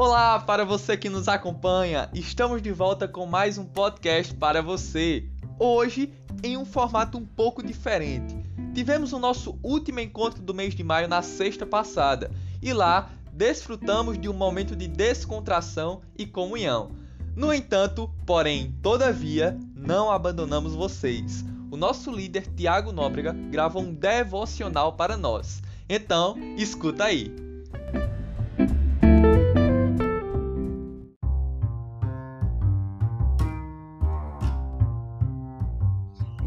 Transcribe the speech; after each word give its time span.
Olá 0.00 0.38
para 0.38 0.64
você 0.64 0.96
que 0.96 1.10
nos 1.10 1.26
acompanha, 1.26 2.08
estamos 2.14 2.62
de 2.62 2.70
volta 2.70 3.08
com 3.08 3.26
mais 3.26 3.58
um 3.58 3.64
podcast 3.64 4.32
para 4.32 4.62
você. 4.62 5.28
Hoje 5.58 6.14
em 6.40 6.56
um 6.56 6.64
formato 6.64 7.18
um 7.18 7.26
pouco 7.26 7.64
diferente. 7.64 8.32
Tivemos 8.72 9.12
o 9.12 9.18
nosso 9.18 9.58
último 9.60 9.98
encontro 9.98 10.40
do 10.40 10.54
mês 10.54 10.72
de 10.72 10.84
maio 10.84 11.08
na 11.08 11.20
sexta 11.20 11.66
passada 11.66 12.30
e 12.62 12.72
lá 12.72 13.10
desfrutamos 13.32 14.16
de 14.16 14.28
um 14.28 14.32
momento 14.32 14.76
de 14.76 14.86
descontração 14.86 16.00
e 16.16 16.24
comunhão. 16.24 16.92
No 17.34 17.52
entanto, 17.52 18.08
porém, 18.24 18.72
todavia, 18.80 19.58
não 19.74 20.12
abandonamos 20.12 20.76
vocês. 20.76 21.44
O 21.72 21.76
nosso 21.76 22.12
líder 22.12 22.46
Tiago 22.54 22.92
Nóbrega 22.92 23.32
gravou 23.32 23.82
um 23.82 23.92
devocional 23.92 24.92
para 24.92 25.16
nós. 25.16 25.60
Então, 25.88 26.36
escuta 26.56 27.02
aí. 27.02 27.47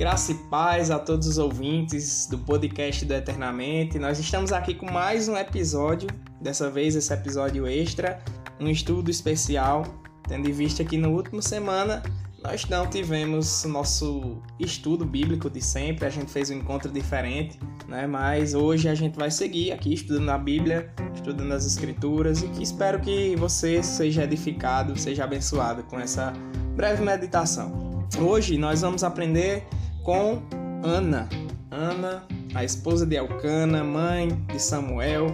Graça 0.01 0.31
e 0.31 0.35
paz 0.49 0.89
a 0.89 0.97
todos 0.97 1.27
os 1.27 1.37
ouvintes 1.37 2.25
do 2.25 2.35
podcast 2.39 3.05
do 3.05 3.13
Eternamente. 3.13 3.99
Nós 3.99 4.17
estamos 4.17 4.51
aqui 4.51 4.73
com 4.73 4.91
mais 4.91 5.27
um 5.27 5.37
episódio, 5.37 6.09
dessa 6.41 6.71
vez 6.71 6.95
esse 6.95 7.13
episódio 7.13 7.67
extra, 7.67 8.19
um 8.59 8.67
estudo 8.67 9.11
especial, 9.11 9.83
tendo 10.27 10.49
em 10.49 10.51
vista 10.51 10.83
que 10.83 10.97
no 10.97 11.11
último 11.11 11.39
semana 11.39 12.01
nós 12.43 12.65
não 12.65 12.87
tivemos 12.87 13.63
nosso 13.65 14.41
estudo 14.59 15.05
bíblico 15.05 15.51
de 15.51 15.61
sempre, 15.61 16.07
a 16.07 16.09
gente 16.09 16.31
fez 16.31 16.49
um 16.49 16.55
encontro 16.55 16.91
diferente, 16.91 17.59
né? 17.87 18.07
Mas 18.07 18.55
hoje 18.55 18.89
a 18.89 18.95
gente 18.95 19.15
vai 19.15 19.29
seguir 19.29 19.71
aqui 19.71 19.93
estudando 19.93 20.29
a 20.29 20.37
Bíblia, 20.39 20.91
estudando 21.13 21.51
as 21.51 21.63
escrituras 21.63 22.41
e 22.41 22.47
que 22.47 22.63
espero 22.63 22.99
que 22.99 23.35
você 23.35 23.83
seja 23.83 24.23
edificado, 24.23 24.97
seja 24.99 25.25
abençoado 25.25 25.83
com 25.83 25.99
essa 25.99 26.33
breve 26.75 27.03
meditação. 27.03 28.07
Hoje 28.19 28.57
nós 28.57 28.81
vamos 28.81 29.03
aprender 29.03 29.63
com 30.03 30.41
Ana. 30.83 31.29
Ana, 31.69 32.23
a 32.53 32.63
esposa 32.63 33.05
de 33.05 33.15
Elcana, 33.15 33.83
mãe 33.83 34.29
de 34.51 34.59
Samuel. 34.59 35.27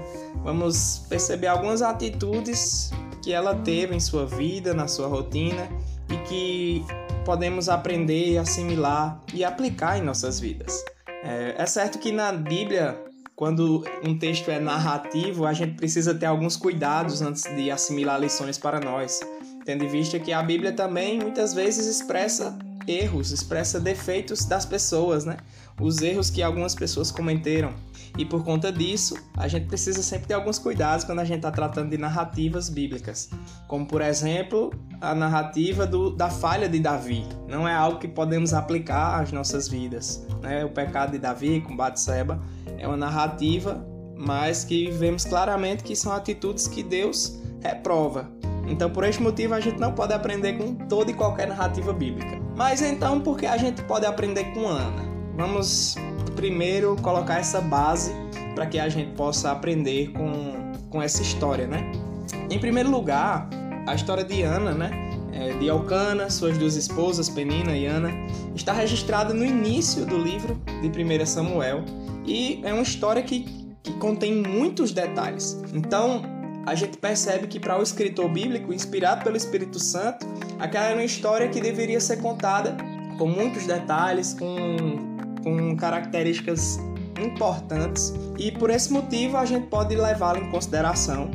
Vamos 0.44 1.06
perceber 1.10 1.48
algumas 1.48 1.82
atitudes 1.82 2.92
que 3.24 3.34
ela 3.34 3.56
teve 3.56 3.96
em 3.96 4.00
sua 4.00 4.26
vida, 4.26 4.74
na 4.74 4.88
sua 4.88 5.08
rotina 5.08 5.68
e 6.10 6.18
que 6.28 6.86
podemos 7.26 7.68
aprender, 7.68 8.38
assimilar 8.38 9.22
e 9.34 9.44
aplicar 9.44 9.98
em 9.98 10.02
nossas 10.02 10.40
vidas. 10.40 10.84
É, 11.24 11.56
é 11.58 11.66
certo 11.66 11.98
que 11.98 12.12
na 12.12 12.32
Bíblia, 12.32 12.98
quando 13.36 13.84
um 14.06 14.18
texto 14.18 14.50
é 14.50 14.60
narrativo, 14.60 15.46
a 15.46 15.54
gente 15.54 15.76
precisa 15.76 16.14
ter 16.14 16.28
alguns 16.28 16.56
cuidados 16.56 17.22
antes 17.22 17.44
de 17.56 17.72
assimilar 17.72 18.20
lições 18.20 18.58
para 18.58 18.80
nós, 18.80 19.20
tendo 19.66 19.84
em 19.84 19.90
vista 19.90 20.20
que 20.20 20.32
a 20.32 20.42
Bíblia 20.42 20.72
também 20.72 21.20
muitas 21.20 21.54
vezes 21.54 21.88
expressa 21.88 22.58
erros, 22.88 23.32
expressa 23.32 23.80
defeitos 23.80 24.46
das 24.46 24.66
pessoas, 24.66 25.26
né? 25.26 25.38
Os 25.80 26.02
erros 26.02 26.30
que 26.30 26.42
algumas 26.42 26.74
pessoas 26.74 27.12
cometeram. 27.12 27.74
E 28.18 28.26
por 28.26 28.44
conta 28.44 28.72
disso, 28.72 29.16
a 29.36 29.48
gente 29.48 29.68
precisa 29.68 30.02
sempre 30.02 30.28
ter 30.28 30.34
alguns 30.34 30.58
cuidados 30.58 31.06
quando 31.06 31.20
a 31.20 31.26
gente 31.26 31.38
está 31.38 31.52
tratando 31.52 31.92
de 31.92 31.98
narrativas 31.98 32.68
bíblicas. 32.68 33.30
Como, 33.68 33.86
por 33.86 34.02
exemplo, 34.02 34.72
a 35.00 35.14
narrativa 35.14 35.86
do, 35.86 36.10
da 36.10 36.30
falha 36.30 36.68
de 36.68 36.80
Davi. 36.80 37.26
Não 37.48 37.68
é 37.68 37.74
algo 37.76 38.00
que 38.00 38.08
podemos 38.08 38.54
aplicar 38.54 39.22
às 39.22 39.32
nossas 39.32 39.68
vidas. 39.68 40.26
Né? 40.42 40.66
O 40.66 40.70
pecado 40.70 41.12
de 41.12 41.20
Davi 41.20 41.62
com 41.62 41.76
Batseba 41.76 42.42
é 42.80 42.88
uma 42.88 42.98
narrativa, 42.98 43.86
mas 44.16 44.64
que 44.64 44.90
vemos 44.90 45.24
claramente 45.24 45.84
que 45.84 45.96
são 45.96 46.12
atitudes 46.12 46.68
que 46.68 46.82
Deus 46.82 47.40
reprova. 47.62 48.32
Então, 48.68 48.90
por 48.90 49.04
este 49.04 49.22
motivo, 49.22 49.54
a 49.54 49.60
gente 49.60 49.80
não 49.80 49.94
pode 49.94 50.14
aprender 50.14 50.54
com 50.58 50.74
toda 50.74 51.10
e 51.10 51.14
qualquer 51.14 51.48
narrativa 51.48 51.94
bíblica. 51.94 52.40
Mas 52.56 52.82
então, 52.82 53.20
por 53.22 53.38
que 53.38 53.46
a 53.46 53.58
gente 53.58 53.82
pode 53.84 54.06
aprender 54.06 54.46
com 54.54 54.68
Ana? 54.68 55.06
Vamos 55.36 55.96
primeiro 56.36 56.96
colocar 57.02 57.40
essa 57.40 57.62
base 57.62 58.12
para 58.54 58.66
que 58.66 58.80
a 58.80 58.90
gente 58.90 59.12
possa 59.14 59.52
aprender 59.52 60.12
com, 60.12 60.72
com 60.90 61.02
essa 61.02 61.22
história, 61.22 61.68
né? 61.68 61.92
Em 62.50 62.60
primeiro 62.60 62.90
lugar, 62.90 63.50
a 63.88 63.96
história 63.96 64.24
de 64.24 64.42
Ana, 64.42 64.72
né? 64.72 64.92
É, 65.32 65.54
de 65.54 65.70
Alcana, 65.70 66.30
suas 66.30 66.58
duas 66.58 66.76
esposas, 66.76 67.30
Penina 67.30 67.76
e 67.78 67.86
Ana, 67.86 68.10
está 68.56 68.74
registrada 68.74 69.34
no 69.34 69.46
início 69.46 70.06
do 70.06 70.18
livro 70.18 70.60
de 70.82 70.88
1 70.88 71.26
Samuel 71.26 71.84
e 72.26 72.60
é 72.64 72.74
uma 72.74 72.82
história 72.82 73.22
que, 73.22 73.46
que 73.84 73.94
contém 73.94 74.42
muitos 74.42 74.92
detalhes. 74.92 75.62
Então, 75.74 76.24
a 76.68 76.76
gente 76.76 76.98
percebe 76.98 77.48
que 77.48 77.62
para 77.62 77.80
o 77.80 77.82
escritor 77.82 78.28
bíblico, 78.28 78.74
inspirado 78.74 79.24
pelo 79.24 79.38
Espírito 79.38 79.80
Santo, 79.80 80.28
aquela 80.60 80.88
era 80.88 80.96
uma 80.96 81.06
história 81.06 81.48
que 81.48 81.62
deveria 81.62 82.02
ser 82.02 82.18
contada 82.18 82.76
com 83.18 83.26
muitos 83.26 83.66
detalhes, 83.66 84.34
com, 84.34 84.76
com 85.42 85.78
características 85.78 86.78
importantes, 87.18 88.14
e 88.38 88.52
por 88.52 88.70
esse 88.70 88.92
motivo 88.92 89.38
a 89.38 89.46
gente 89.46 89.68
pode 89.68 89.96
levá-la 89.96 90.40
em 90.40 90.52
consideração 90.52 91.32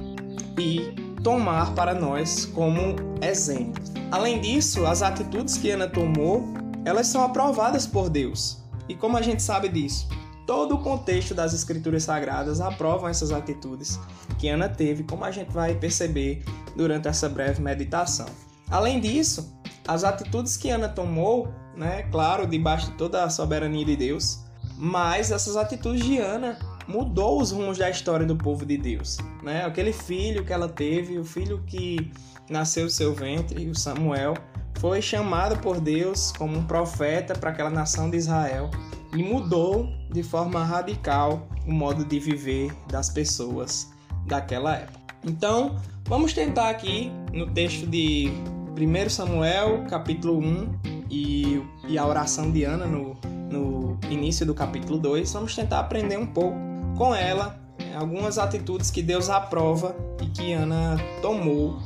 e 0.59 0.95
tomar 1.25 1.75
para 1.75 1.95
nós 1.95 2.45
como 2.45 2.95
exemplo. 3.23 3.83
Além 4.11 4.39
disso, 4.39 4.85
as 4.85 5.01
atitudes 5.01 5.57
que 5.57 5.71
Ana 5.71 5.89
tomou, 5.89 6.47
elas 6.85 7.07
são 7.07 7.25
aprovadas 7.25 7.87
por 7.87 8.11
Deus. 8.11 8.59
E 8.87 8.95
como 8.95 9.17
a 9.17 9.23
gente 9.23 9.43
sabe 9.43 9.71
disso? 9.71 10.07
Todo 10.47 10.75
o 10.75 10.79
contexto 10.79 11.35
das 11.35 11.53
escrituras 11.53 12.05
sagradas 12.05 12.61
aprovam 12.61 13.09
essas 13.09 13.31
atitudes 13.33 13.99
que 14.39 14.49
Ana 14.49 14.69
teve, 14.69 15.05
como 15.05 15.25
a 15.25 15.31
gente 15.31 15.51
vai 15.51 15.75
perceber 15.75 16.45
durante 16.77 17.09
essa 17.09 17.29
breve 17.29 17.63
meditação. 17.63 18.27
Além 18.71 19.01
disso, 19.01 19.53
as 19.87 20.05
atitudes 20.05 20.57
que 20.57 20.71
Ana 20.71 20.89
tomou, 20.89 21.53
né, 21.77 22.05
claro, 22.11 22.47
debaixo 22.47 22.91
de 22.91 22.97
toda 22.97 23.25
a 23.25 23.31
soberania 23.31 23.85
de 23.85 23.97
Deus, 23.97 24.41
mas 24.77 25.31
essas 25.31 25.57
atitudes 25.57 26.05
de 26.05 26.19
Ana 26.19 26.59
mudou 26.89 27.41
os 27.41 27.53
rumos 27.53 27.79
da 27.79 27.89
história 27.89 28.27
do 28.27 28.37
povo 28.37 28.67
de 28.67 28.77
Deus, 28.77 29.19
né? 29.43 29.65
Aquele 29.65 29.93
filho 29.93 30.45
que 30.45 30.53
ela 30.53 30.69
teve, 30.69 31.19
o 31.19 31.25
filho 31.25 31.63
que 31.67 32.11
nasceu 32.51 32.87
do 32.87 32.91
seu 32.91 33.15
ventre, 33.15 33.69
o 33.69 33.79
Samuel, 33.79 34.35
foi 34.79 35.01
chamado 35.01 35.57
por 35.59 35.81
Deus 35.81 36.33
como 36.33 36.59
um 36.59 36.65
profeta 36.65 37.35
para 37.35 37.51
aquela 37.51 37.71
nação 37.71 38.11
de 38.11 38.17
Israel 38.17 38.71
e 39.15 39.23
mudou 39.23 39.89
de 40.11 40.23
forma 40.23 40.65
radical 40.65 41.47
o 41.67 41.73
modo 41.73 42.05
de 42.05 42.19
viver 42.19 42.73
das 42.89 43.11
pessoas 43.11 43.91
daquela 44.27 44.77
época. 44.77 45.01
Então, 45.25 45.77
vamos 46.07 46.33
tentar 46.33 46.71
aqui 46.71 47.11
no 47.33 47.47
texto 47.47 47.87
de 47.87 48.31
1 48.77 49.11
Samuel, 49.11 49.85
capítulo 49.89 50.39
1, 50.39 51.03
e, 51.11 51.63
e 51.87 51.99
a 51.99 52.07
oração 52.07 52.51
de 52.51 52.65
Ana 52.65 52.87
no, 52.87 53.17
no 53.51 53.99
início 54.11 54.47
do 54.47 54.55
capítulo 54.55 54.99
2, 54.99 55.31
vamos 55.33 55.55
tentar 55.55 55.81
aprender 55.81 56.19
um 56.19 56.27
pouco 56.27 56.57
com 56.97 57.15
ela 57.15 57.61
algumas 57.95 58.39
atitudes 58.39 58.91
que 58.91 59.03
Deus 59.03 59.29
aprova 59.29 59.95
e 60.21 60.27
que 60.27 60.53
Ana 60.53 60.97
tomou 61.21 61.79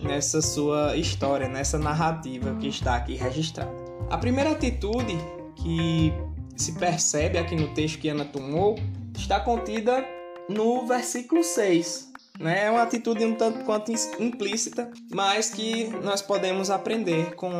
nessa 0.00 0.40
sua 0.40 0.96
história, 0.96 1.48
nessa 1.48 1.78
narrativa 1.78 2.54
que 2.54 2.68
está 2.68 2.94
aqui 2.94 3.16
registrada. 3.16 3.72
A 4.08 4.16
primeira 4.16 4.52
atitude 4.52 5.18
que 5.56 6.12
se 6.58 6.72
percebe 6.72 7.38
aqui 7.38 7.54
no 7.54 7.72
texto 7.72 7.98
que 7.98 8.08
Ana 8.08 8.24
tomou 8.24 8.76
está 9.16 9.40
contida 9.40 10.04
no 10.48 10.86
versículo 10.86 11.42
6. 11.42 12.08
Né? 12.38 12.66
É 12.66 12.70
uma 12.70 12.82
atitude 12.82 13.24
um 13.24 13.34
tanto 13.34 13.64
quanto 13.64 13.92
implícita, 14.20 14.90
mas 15.12 15.50
que 15.50 15.88
nós 16.02 16.22
podemos 16.22 16.70
aprender 16.70 17.34
com, 17.34 17.50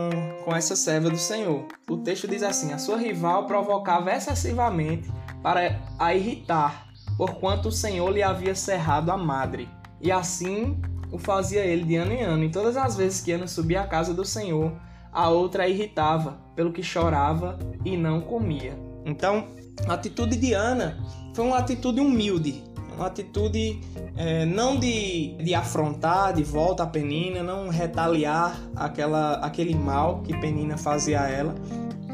com 0.45 0.55
essa 0.55 0.77
serva 0.77 1.11
do 1.11 1.19
Senhor. 1.19 1.67
O 1.89 1.97
texto 1.97 2.29
diz 2.29 2.43
assim: 2.43 2.73
A 2.73 2.79
sua 2.79 2.97
rival 2.97 3.47
provocava 3.47 4.13
excessivamente 4.13 5.11
para 5.43 5.81
a 5.99 6.15
irritar, 6.15 6.89
porquanto 7.17 7.69
o 7.69 7.73
Senhor 7.73 8.11
lhe 8.11 8.23
havia 8.23 8.55
cerrado 8.55 9.11
a 9.11 9.17
madre. 9.17 9.69
E 10.01 10.13
assim 10.13 10.81
o 11.11 11.19
fazia 11.19 11.65
ele 11.65 11.85
de 11.85 11.97
ano 11.97 12.13
em 12.13 12.23
ano. 12.23 12.45
E 12.45 12.51
todas 12.51 12.77
as 12.77 12.97
vezes 12.97 13.21
que 13.21 13.33
Ana 13.33 13.49
subia 13.49 13.81
à 13.81 13.87
casa 13.87 14.15
do 14.15 14.25
Senhor, 14.25 14.73
a 15.13 15.29
outra 15.29 15.65
a 15.65 15.69
irritava, 15.69 16.39
pelo 16.55 16.73
que 16.73 16.83
chorava 16.83 17.59
e 17.85 17.97
não 17.97 18.21
comia. 18.21 18.88
Então, 19.09 19.47
a 19.89 19.95
atitude 19.95 20.37
de 20.37 20.53
Ana 20.53 20.99
foi 21.35 21.47
uma 21.47 21.57
atitude 21.57 21.99
humilde, 21.99 22.63
uma 22.95 23.07
atitude 23.07 23.81
é, 24.17 24.45
não 24.45 24.77
de, 24.77 25.35
de 25.37 25.55
afrontar 25.55 26.35
de 26.35 26.43
volta 26.45 26.83
a 26.83 26.87
Penina, 26.87 27.43
não 27.43 27.69
retaliar 27.69 28.61
aquela, 28.77 29.35
aquele 29.37 29.75
mal 29.75 30.21
que 30.23 30.37
Penina 30.39 30.77
fazia 30.77 31.23
a 31.23 31.29
ela. 31.29 31.55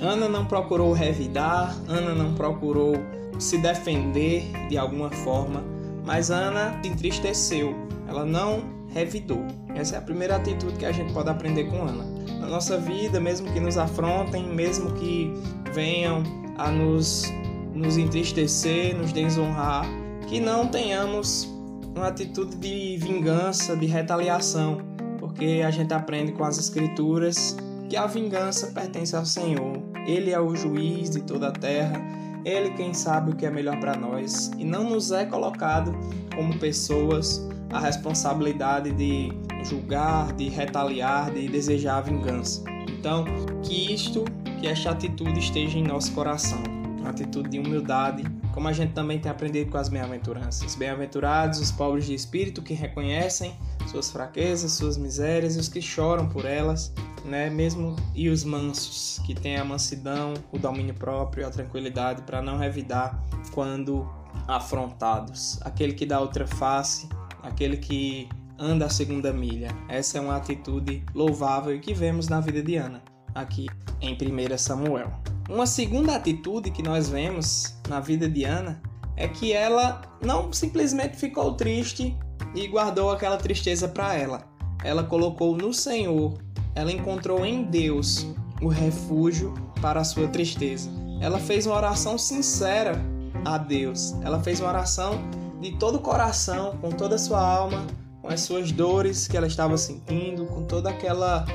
Ana 0.00 0.28
não 0.28 0.44
procurou 0.44 0.92
revidar, 0.92 1.74
Ana 1.88 2.14
não 2.14 2.34
procurou 2.34 2.94
se 3.38 3.58
defender 3.58 4.44
de 4.68 4.78
alguma 4.78 5.10
forma, 5.10 5.64
mas 6.04 6.30
Ana 6.30 6.78
se 6.82 6.88
entristeceu, 6.90 7.74
ela 8.06 8.24
não 8.24 8.73
revidou. 8.94 9.44
Essa 9.74 9.96
é 9.96 9.98
a 9.98 10.02
primeira 10.02 10.36
atitude 10.36 10.74
que 10.78 10.86
a 10.86 10.92
gente 10.92 11.12
pode 11.12 11.28
aprender 11.28 11.64
com 11.64 11.82
Ana. 11.82 12.04
Na 12.40 12.46
nossa 12.46 12.78
vida, 12.78 13.20
mesmo 13.20 13.52
que 13.52 13.60
nos 13.60 13.76
afrontem, 13.76 14.46
mesmo 14.46 14.92
que 14.92 15.32
venham 15.74 16.22
a 16.56 16.70
nos, 16.70 17.30
nos 17.74 17.98
entristecer, 17.98 18.96
nos 18.96 19.12
desonrar, 19.12 19.84
que 20.28 20.40
não 20.40 20.68
tenhamos 20.68 21.52
uma 21.94 22.08
atitude 22.08 22.56
de 22.56 22.96
vingança, 22.98 23.76
de 23.76 23.86
retaliação, 23.86 24.78
porque 25.18 25.62
a 25.66 25.70
gente 25.70 25.92
aprende 25.92 26.32
com 26.32 26.44
as 26.44 26.58
escrituras 26.58 27.56
que 27.88 27.96
a 27.96 28.06
vingança 28.06 28.68
pertence 28.68 29.14
ao 29.16 29.26
Senhor. 29.26 29.82
Ele 30.06 30.30
é 30.30 30.40
o 30.40 30.54
juiz 30.54 31.10
de 31.10 31.22
toda 31.22 31.48
a 31.48 31.52
terra, 31.52 32.00
ele 32.44 32.70
quem 32.70 32.92
sabe 32.92 33.32
o 33.32 33.36
que 33.36 33.46
é 33.46 33.50
melhor 33.50 33.80
para 33.80 33.96
nós 33.96 34.50
e 34.58 34.64
não 34.64 34.84
nos 34.84 35.10
é 35.10 35.24
colocado 35.24 35.94
como 36.34 36.56
pessoas 36.58 37.48
a 37.70 37.80
responsabilidade 37.80 38.92
de 38.92 39.32
julgar, 39.64 40.32
de 40.32 40.48
retaliar, 40.48 41.32
de 41.32 41.48
desejar 41.48 41.98
a 41.98 42.00
vingança. 42.02 42.62
Então, 42.88 43.24
que 43.62 43.92
isto, 43.92 44.24
que 44.60 44.66
esta 44.66 44.90
atitude 44.90 45.38
esteja 45.38 45.78
em 45.78 45.82
nosso 45.82 46.12
coração, 46.12 46.62
uma 46.98 47.10
atitude 47.10 47.50
de 47.50 47.58
humildade, 47.58 48.24
como 48.52 48.68
a 48.68 48.72
gente 48.72 48.92
também 48.92 49.18
tem 49.18 49.30
aprendido 49.30 49.70
com 49.70 49.78
as 49.78 49.88
bem-aventuranças. 49.88 50.74
Bem-aventurados 50.76 51.58
os 51.58 51.72
pobres 51.72 52.06
de 52.06 52.14
espírito 52.14 52.62
que 52.62 52.72
reconhecem 52.72 53.54
suas 53.88 54.10
fraquezas, 54.10 54.72
suas 54.72 54.96
misérias 54.96 55.56
e 55.56 55.58
os 55.58 55.68
que 55.68 55.82
choram 55.82 56.28
por 56.28 56.44
elas, 56.44 56.92
né? 57.24 57.50
Mesmo 57.50 57.96
e 58.14 58.28
os 58.28 58.44
mansos, 58.44 59.20
que 59.26 59.34
têm 59.34 59.56
a 59.56 59.64
mansidão, 59.64 60.34
o 60.52 60.58
domínio 60.58 60.94
próprio, 60.94 61.46
a 61.46 61.50
tranquilidade 61.50 62.22
para 62.22 62.40
não 62.40 62.56
revidar 62.56 63.22
quando 63.52 64.08
afrontados. 64.46 65.58
Aquele 65.62 65.92
que 65.92 66.06
dá 66.06 66.20
outra 66.20 66.46
face, 66.46 67.08
aquele 67.44 67.76
que 67.76 68.28
anda 68.58 68.86
a 68.86 68.90
segunda 68.90 69.32
milha. 69.32 69.68
Essa 69.88 70.18
é 70.18 70.20
uma 70.20 70.36
atitude 70.36 71.04
louvável 71.14 71.78
que 71.80 71.94
vemos 71.94 72.28
na 72.28 72.40
vida 72.40 72.62
de 72.62 72.76
Ana, 72.76 73.02
aqui 73.34 73.66
em 74.00 74.14
1 74.14 74.58
Samuel. 74.58 75.12
Uma 75.48 75.66
segunda 75.66 76.16
atitude 76.16 76.70
que 76.70 76.82
nós 76.82 77.08
vemos 77.08 77.76
na 77.88 78.00
vida 78.00 78.28
de 78.28 78.44
Ana 78.44 78.80
é 79.16 79.28
que 79.28 79.52
ela 79.52 80.02
não 80.22 80.52
simplesmente 80.52 81.16
ficou 81.16 81.54
triste 81.54 82.16
e 82.54 82.66
guardou 82.66 83.10
aquela 83.10 83.36
tristeza 83.36 83.86
para 83.86 84.14
ela. 84.14 84.42
Ela 84.82 85.04
colocou 85.04 85.56
no 85.56 85.72
Senhor, 85.72 86.38
ela 86.74 86.90
encontrou 86.90 87.44
em 87.44 87.64
Deus 87.64 88.26
o 88.62 88.68
refúgio 88.68 89.52
para 89.80 90.00
a 90.00 90.04
sua 90.04 90.28
tristeza. 90.28 90.90
Ela 91.20 91.38
fez 91.38 91.66
uma 91.66 91.76
oração 91.76 92.18
sincera 92.18 93.00
a 93.44 93.58
Deus. 93.58 94.14
Ela 94.22 94.42
fez 94.42 94.60
uma 94.60 94.68
oração 94.68 95.20
de 95.64 95.72
todo 95.78 95.96
o 95.96 95.98
coração, 95.98 96.76
com 96.78 96.90
toda 96.90 97.14
a 97.14 97.18
sua 97.18 97.40
alma, 97.40 97.86
com 98.20 98.28
as 98.28 98.42
suas 98.42 98.70
dores 98.70 99.26
que 99.26 99.34
ela 99.34 99.46
estava 99.46 99.78
sentindo, 99.78 100.44
com 100.44 100.64
toda 100.64 100.90
aquela 100.90 101.46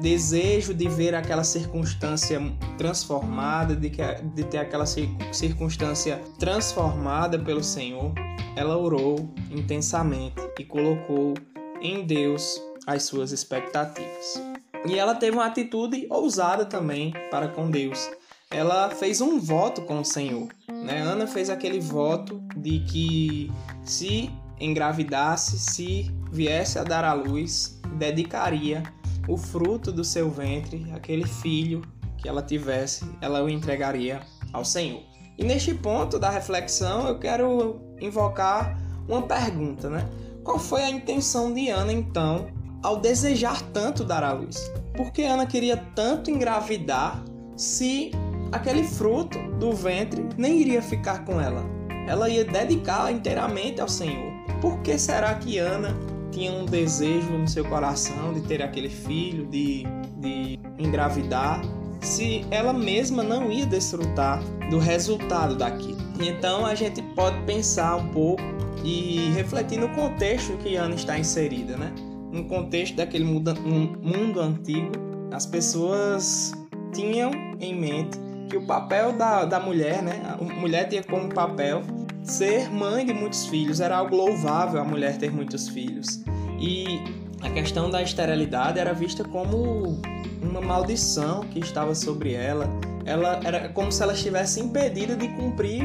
desejo 0.00 0.72
de 0.72 0.88
ver 0.88 1.14
aquela 1.14 1.44
circunstância 1.44 2.40
transformada, 2.78 3.76
de, 3.76 3.90
que, 3.90 4.02
de 4.34 4.44
ter 4.44 4.56
aquela 4.56 4.86
circunstância 4.86 6.22
transformada 6.38 7.38
pelo 7.38 7.62
Senhor, 7.62 8.14
ela 8.56 8.78
orou 8.78 9.30
intensamente 9.50 10.40
e 10.58 10.64
colocou 10.64 11.34
em 11.82 12.06
Deus 12.06 12.58
as 12.86 13.02
suas 13.02 13.30
expectativas. 13.30 14.42
E 14.86 14.98
ela 14.98 15.14
teve 15.14 15.36
uma 15.36 15.44
atitude 15.44 16.06
ousada 16.08 16.64
também 16.64 17.12
para 17.30 17.48
com 17.48 17.70
Deus. 17.70 18.10
Ela 18.52 18.90
fez 18.90 19.20
um 19.20 19.38
voto 19.38 19.82
com 19.82 20.00
o 20.00 20.04
Senhor. 20.04 20.48
Né? 20.68 21.00
Ana 21.00 21.24
fez 21.28 21.48
aquele 21.48 21.78
voto 21.78 22.42
de 22.56 22.80
que 22.80 23.52
se 23.84 24.28
engravidasse, 24.58 25.56
se 25.56 26.10
viesse 26.32 26.76
a 26.76 26.82
dar 26.82 27.04
à 27.04 27.12
luz, 27.12 27.80
dedicaria 27.92 28.82
o 29.28 29.36
fruto 29.36 29.92
do 29.92 30.02
seu 30.02 30.28
ventre, 30.28 30.90
aquele 30.92 31.26
filho 31.26 31.82
que 32.18 32.28
ela 32.28 32.42
tivesse, 32.42 33.04
ela 33.20 33.40
o 33.40 33.48
entregaria 33.48 34.20
ao 34.52 34.64
Senhor. 34.64 35.02
E 35.38 35.44
neste 35.44 35.72
ponto 35.72 36.18
da 36.18 36.28
reflexão, 36.28 37.06
eu 37.06 37.20
quero 37.20 37.80
invocar 38.00 38.76
uma 39.08 39.22
pergunta, 39.22 39.88
né? 39.88 40.08
Qual 40.42 40.58
foi 40.58 40.82
a 40.82 40.90
intenção 40.90 41.54
de 41.54 41.70
Ana 41.70 41.92
então 41.92 42.48
ao 42.82 42.96
desejar 42.96 43.62
tanto 43.70 44.02
dar 44.02 44.24
à 44.24 44.32
luz? 44.32 44.70
Por 44.96 45.12
que 45.12 45.22
Ana 45.22 45.46
queria 45.46 45.76
tanto 45.94 46.32
engravidar 46.32 47.22
se 47.56 48.10
aquele 48.52 48.84
fruto 48.84 49.38
do 49.58 49.72
ventre 49.72 50.28
nem 50.36 50.60
iria 50.60 50.82
ficar 50.82 51.24
com 51.24 51.40
ela? 51.40 51.64
Ela 52.06 52.28
ia 52.28 52.44
dedicar 52.44 53.12
inteiramente 53.12 53.80
ao 53.80 53.88
Senhor. 53.88 54.32
Por 54.60 54.78
que 54.80 54.98
será 54.98 55.34
que 55.34 55.58
Ana 55.58 55.96
tinha 56.30 56.52
um 56.52 56.64
desejo 56.64 57.30
no 57.30 57.48
seu 57.48 57.64
coração 57.64 58.32
de 58.32 58.40
ter 58.42 58.62
aquele 58.62 58.88
filho, 58.88 59.46
de, 59.46 59.84
de 60.18 60.58
engravidar, 60.78 61.60
se 62.00 62.44
ela 62.50 62.72
mesma 62.72 63.22
não 63.22 63.50
ia 63.50 63.66
desfrutar 63.66 64.42
do 64.70 64.78
resultado 64.78 65.56
daquilo. 65.56 65.98
Então 66.20 66.64
a 66.64 66.74
gente 66.74 67.02
pode 67.14 67.38
pensar 67.44 67.96
um 67.96 68.08
pouco 68.08 68.42
e 68.84 69.30
refletir 69.34 69.78
no 69.78 69.88
contexto 69.90 70.56
que 70.58 70.76
Ana 70.76 70.94
está 70.94 71.18
inserida, 71.18 71.76
né? 71.76 71.92
No 72.32 72.44
contexto 72.44 72.96
daquele 72.96 73.24
mundo, 73.24 73.54
mundo 73.60 74.40
antigo, 74.40 74.92
as 75.32 75.44
pessoas 75.44 76.52
tinham 76.92 77.30
em 77.60 77.78
mente 77.78 78.18
que 78.50 78.56
o 78.56 78.66
papel 78.66 79.12
da, 79.12 79.44
da 79.44 79.60
mulher, 79.60 80.02
né? 80.02 80.20
A 80.26 80.42
mulher 80.42 80.88
tinha 80.88 81.02
como 81.04 81.32
papel 81.32 81.82
ser 82.22 82.68
mãe 82.68 83.06
de 83.06 83.14
muitos 83.14 83.46
filhos, 83.46 83.80
era 83.80 83.96
algo 83.96 84.14
louvável 84.14 84.80
a 84.80 84.84
mulher 84.84 85.16
ter 85.16 85.30
muitos 85.30 85.68
filhos. 85.68 86.22
E 86.58 87.00
a 87.40 87.48
questão 87.48 87.88
da 87.88 88.02
esterilidade 88.02 88.78
era 88.78 88.92
vista 88.92 89.24
como 89.24 90.00
uma 90.42 90.60
maldição 90.60 91.40
que 91.44 91.60
estava 91.60 91.94
sobre 91.94 92.34
ela. 92.34 92.68
Ela 93.06 93.40
era 93.44 93.68
como 93.68 93.90
se 93.90 94.02
ela 94.02 94.12
estivesse 94.12 94.60
impedida 94.60 95.16
de 95.16 95.28
cumprir 95.28 95.84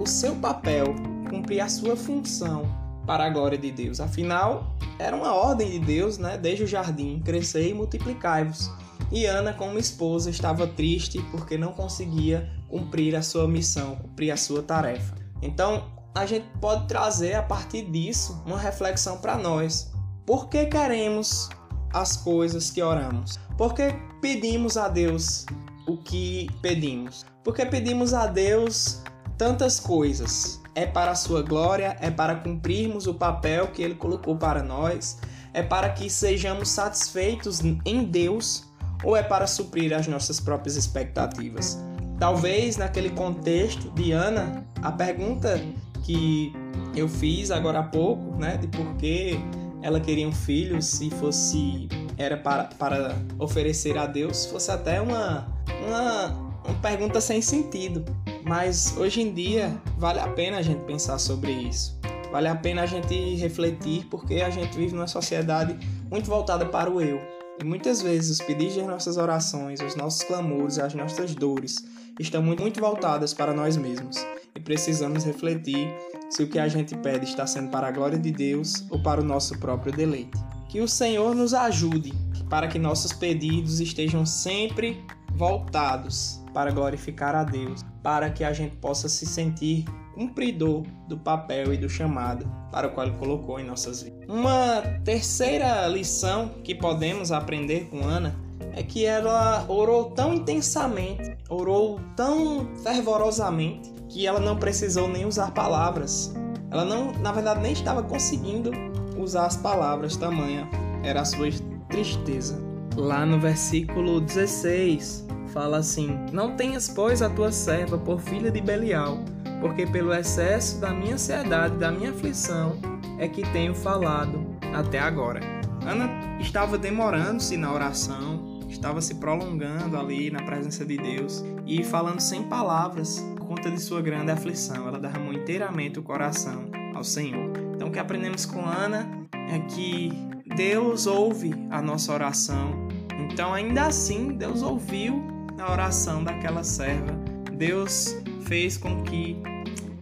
o 0.00 0.06
seu 0.06 0.34
papel, 0.36 0.94
cumprir 1.28 1.60
a 1.60 1.68
sua 1.68 1.94
função 1.96 2.66
para 3.06 3.26
a 3.26 3.30
glória 3.30 3.58
de 3.58 3.70
Deus. 3.70 4.00
Afinal, 4.00 4.74
era 4.98 5.14
uma 5.14 5.32
ordem 5.34 5.70
de 5.70 5.78
Deus, 5.78 6.18
né, 6.18 6.36
desde 6.36 6.64
o 6.64 6.66
jardim, 6.66 7.20
crescer 7.24 7.68
e 7.68 7.74
multiplicai-vos. 7.74 8.70
E 9.10 9.24
Ana, 9.24 9.52
como 9.52 9.78
esposa, 9.78 10.30
estava 10.30 10.66
triste 10.66 11.22
porque 11.30 11.56
não 11.56 11.72
conseguia 11.72 12.50
cumprir 12.68 13.14
a 13.14 13.22
sua 13.22 13.46
missão, 13.46 13.96
cumprir 13.96 14.32
a 14.32 14.36
sua 14.36 14.62
tarefa. 14.62 15.14
Então, 15.40 15.84
a 16.14 16.26
gente 16.26 16.46
pode 16.60 16.88
trazer 16.88 17.34
a 17.34 17.42
partir 17.42 17.82
disso 17.82 18.42
uma 18.44 18.58
reflexão 18.58 19.18
para 19.18 19.36
nós. 19.36 19.92
Por 20.24 20.48
que 20.48 20.66
queremos 20.66 21.48
as 21.92 22.16
coisas 22.16 22.70
que 22.70 22.82
oramos? 22.82 23.38
Por 23.56 23.74
que 23.74 23.94
pedimos 24.20 24.76
a 24.76 24.88
Deus 24.88 25.46
o 25.86 25.96
que 25.96 26.48
pedimos? 26.60 27.24
Porque 27.44 27.64
pedimos 27.64 28.12
a 28.12 28.26
Deus 28.26 29.02
tantas 29.38 29.78
coisas. 29.78 30.60
É 30.74 30.84
para 30.84 31.12
a 31.12 31.14
sua 31.14 31.42
glória, 31.42 31.96
é 32.00 32.10
para 32.10 32.34
cumprirmos 32.34 33.06
o 33.06 33.14
papel 33.14 33.68
que 33.68 33.82
ele 33.82 33.94
colocou 33.94 34.36
para 34.36 34.62
nós, 34.62 35.18
é 35.54 35.62
para 35.62 35.90
que 35.90 36.10
sejamos 36.10 36.68
satisfeitos 36.68 37.60
em 37.60 38.04
Deus 38.04 38.64
ou 39.04 39.16
é 39.16 39.22
para 39.22 39.46
suprir 39.46 39.92
as 39.92 40.06
nossas 40.06 40.40
próprias 40.40 40.76
expectativas? 40.76 41.78
Talvez 42.18 42.76
naquele 42.76 43.10
contexto 43.10 43.90
de 43.90 44.12
Ana, 44.12 44.64
a 44.82 44.90
pergunta 44.90 45.60
que 46.02 46.52
eu 46.94 47.08
fiz 47.08 47.50
agora 47.50 47.80
há 47.80 47.82
pouco, 47.82 48.38
né, 48.38 48.56
de 48.56 48.68
por 48.68 48.94
que 48.96 49.38
ela 49.82 50.00
queria 50.00 50.26
um 50.26 50.32
filho, 50.32 50.80
se 50.80 51.10
fosse 51.10 51.88
era 52.16 52.36
para, 52.36 52.64
para 52.64 53.16
oferecer 53.38 53.98
a 53.98 54.06
Deus, 54.06 54.46
fosse 54.46 54.70
até 54.70 55.00
uma, 55.00 55.46
uma, 55.86 56.26
uma 56.64 56.74
pergunta 56.80 57.20
sem 57.20 57.42
sentido. 57.42 58.04
Mas 58.44 58.96
hoje 58.96 59.20
em 59.20 59.34
dia 59.34 59.76
vale 59.98 60.20
a 60.20 60.28
pena 60.28 60.58
a 60.58 60.62
gente 60.62 60.82
pensar 60.84 61.18
sobre 61.18 61.52
isso. 61.52 61.98
Vale 62.32 62.48
a 62.48 62.56
pena 62.56 62.82
a 62.82 62.86
gente 62.86 63.34
refletir 63.36 64.06
porque 64.06 64.36
a 64.36 64.50
gente 64.50 64.76
vive 64.76 64.94
numa 64.94 65.06
sociedade 65.06 65.76
muito 66.10 66.28
voltada 66.28 66.64
para 66.64 66.90
o 66.90 67.00
eu. 67.00 67.35
E 67.58 67.64
muitas 67.64 68.02
vezes 68.02 68.38
os 68.38 68.46
pedidos 68.46 68.76
das 68.76 68.86
nossas 68.86 69.16
orações, 69.16 69.80
os 69.80 69.96
nossos 69.96 70.22
clamores, 70.22 70.78
as 70.78 70.94
nossas 70.94 71.34
dores 71.34 71.76
estão 72.20 72.42
muito, 72.42 72.62
muito 72.62 72.80
voltadas 72.80 73.32
para 73.32 73.54
nós 73.54 73.76
mesmos. 73.76 74.16
E 74.54 74.60
precisamos 74.60 75.24
refletir 75.24 75.88
se 76.30 76.42
o 76.42 76.48
que 76.48 76.58
a 76.58 76.68
gente 76.68 76.96
pede 76.98 77.24
está 77.24 77.46
sendo 77.46 77.70
para 77.70 77.88
a 77.88 77.90
glória 77.90 78.18
de 78.18 78.30
Deus 78.30 78.84
ou 78.90 79.02
para 79.02 79.20
o 79.20 79.24
nosso 79.24 79.58
próprio 79.58 79.92
deleite. 79.92 80.38
Que 80.68 80.80
o 80.80 80.88
Senhor 80.88 81.34
nos 81.34 81.54
ajude 81.54 82.12
para 82.50 82.68
que 82.68 82.78
nossos 82.78 83.12
pedidos 83.12 83.80
estejam 83.80 84.26
sempre 84.26 85.04
voltados 85.32 86.42
para 86.52 86.70
glorificar 86.70 87.34
a 87.34 87.44
Deus, 87.44 87.84
para 88.02 88.30
que 88.30 88.42
a 88.42 88.52
gente 88.52 88.76
possa 88.76 89.08
se 89.08 89.26
sentir 89.26 89.84
cumpridor 90.16 90.82
do 91.06 91.18
papel 91.18 91.74
e 91.74 91.76
do 91.76 91.88
chamado 91.88 92.50
para 92.72 92.88
o 92.88 92.90
qual 92.90 93.06
Ele 93.06 93.16
colocou 93.16 93.60
em 93.60 93.64
nossas 93.64 94.02
vidas. 94.02 94.26
Uma 94.26 94.80
terceira 95.04 95.86
lição 95.86 96.48
que 96.64 96.74
podemos 96.74 97.30
aprender 97.30 97.88
com 97.90 98.02
Ana 98.02 98.34
é 98.72 98.82
que 98.82 99.04
ela 99.04 99.64
orou 99.68 100.10
tão 100.10 100.34
intensamente, 100.34 101.36
orou 101.48 102.00
tão 102.16 102.66
fervorosamente, 102.82 103.92
que 104.08 104.26
ela 104.26 104.40
não 104.40 104.56
precisou 104.56 105.06
nem 105.06 105.26
usar 105.26 105.52
palavras. 105.52 106.34
Ela 106.70 106.84
não, 106.84 107.12
na 107.12 107.32
verdade, 107.32 107.60
nem 107.60 107.72
estava 107.72 108.02
conseguindo 108.02 108.70
usar 109.18 109.46
as 109.46 109.56
palavras, 109.56 110.16
tamanha 110.16 110.68
era 111.02 111.20
a 111.20 111.24
sua 111.24 111.48
tristeza. 111.88 112.58
Lá 112.96 113.26
no 113.26 113.38
versículo 113.38 114.20
16, 114.20 115.26
fala 115.52 115.78
assim: 115.78 116.18
Não 116.32 116.56
tenhas, 116.56 116.88
pois, 116.88 117.22
a 117.22 117.30
tua 117.30 117.52
serva 117.52 117.98
por 117.98 118.20
filha 118.20 118.50
de 118.50 118.60
Belial, 118.60 119.18
porque 119.60 119.86
pelo 119.86 120.12
excesso 120.12 120.80
da 120.80 120.90
minha 120.90 121.14
ansiedade, 121.14 121.76
da 121.76 121.90
minha 121.90 122.10
aflição, 122.10 122.78
é 123.18 123.28
que 123.28 123.42
tenho 123.52 123.74
falado 123.74 124.46
até 124.74 124.98
agora. 124.98 125.40
Ana 125.84 126.08
estava 126.40 126.76
demorando-se 126.76 127.56
na 127.56 127.72
oração, 127.72 128.60
estava 128.68 129.00
se 129.00 129.14
prolongando 129.14 129.96
ali 129.96 130.30
na 130.30 130.42
presença 130.42 130.84
de 130.84 130.96
Deus 130.96 131.44
e 131.66 131.82
falando 131.84 132.20
sem 132.20 132.42
palavras 132.42 133.20
por 133.36 133.46
conta 133.46 133.70
de 133.70 133.80
sua 133.80 134.02
grande 134.02 134.30
aflição. 134.30 134.88
Ela 134.88 134.98
derramou 134.98 135.32
inteiramente 135.32 135.98
o 135.98 136.02
coração 136.02 136.70
ao 136.94 137.04
Senhor. 137.04 137.52
Então, 137.74 137.88
o 137.88 137.90
que 137.90 137.98
aprendemos 137.98 138.44
com 138.44 138.64
Ana 138.64 139.08
é 139.32 139.58
que 139.60 140.10
Deus 140.56 141.06
ouve 141.06 141.54
a 141.70 141.80
nossa 141.80 142.12
oração. 142.12 142.88
Então, 143.18 143.54
ainda 143.54 143.86
assim, 143.86 144.32
Deus 144.32 144.62
ouviu 144.62 145.22
a 145.58 145.70
oração 145.70 146.24
daquela 146.24 146.64
serva. 146.64 147.12
Deus 147.52 148.16
fez 148.46 148.76
com 148.76 149.02
que 149.02 149.36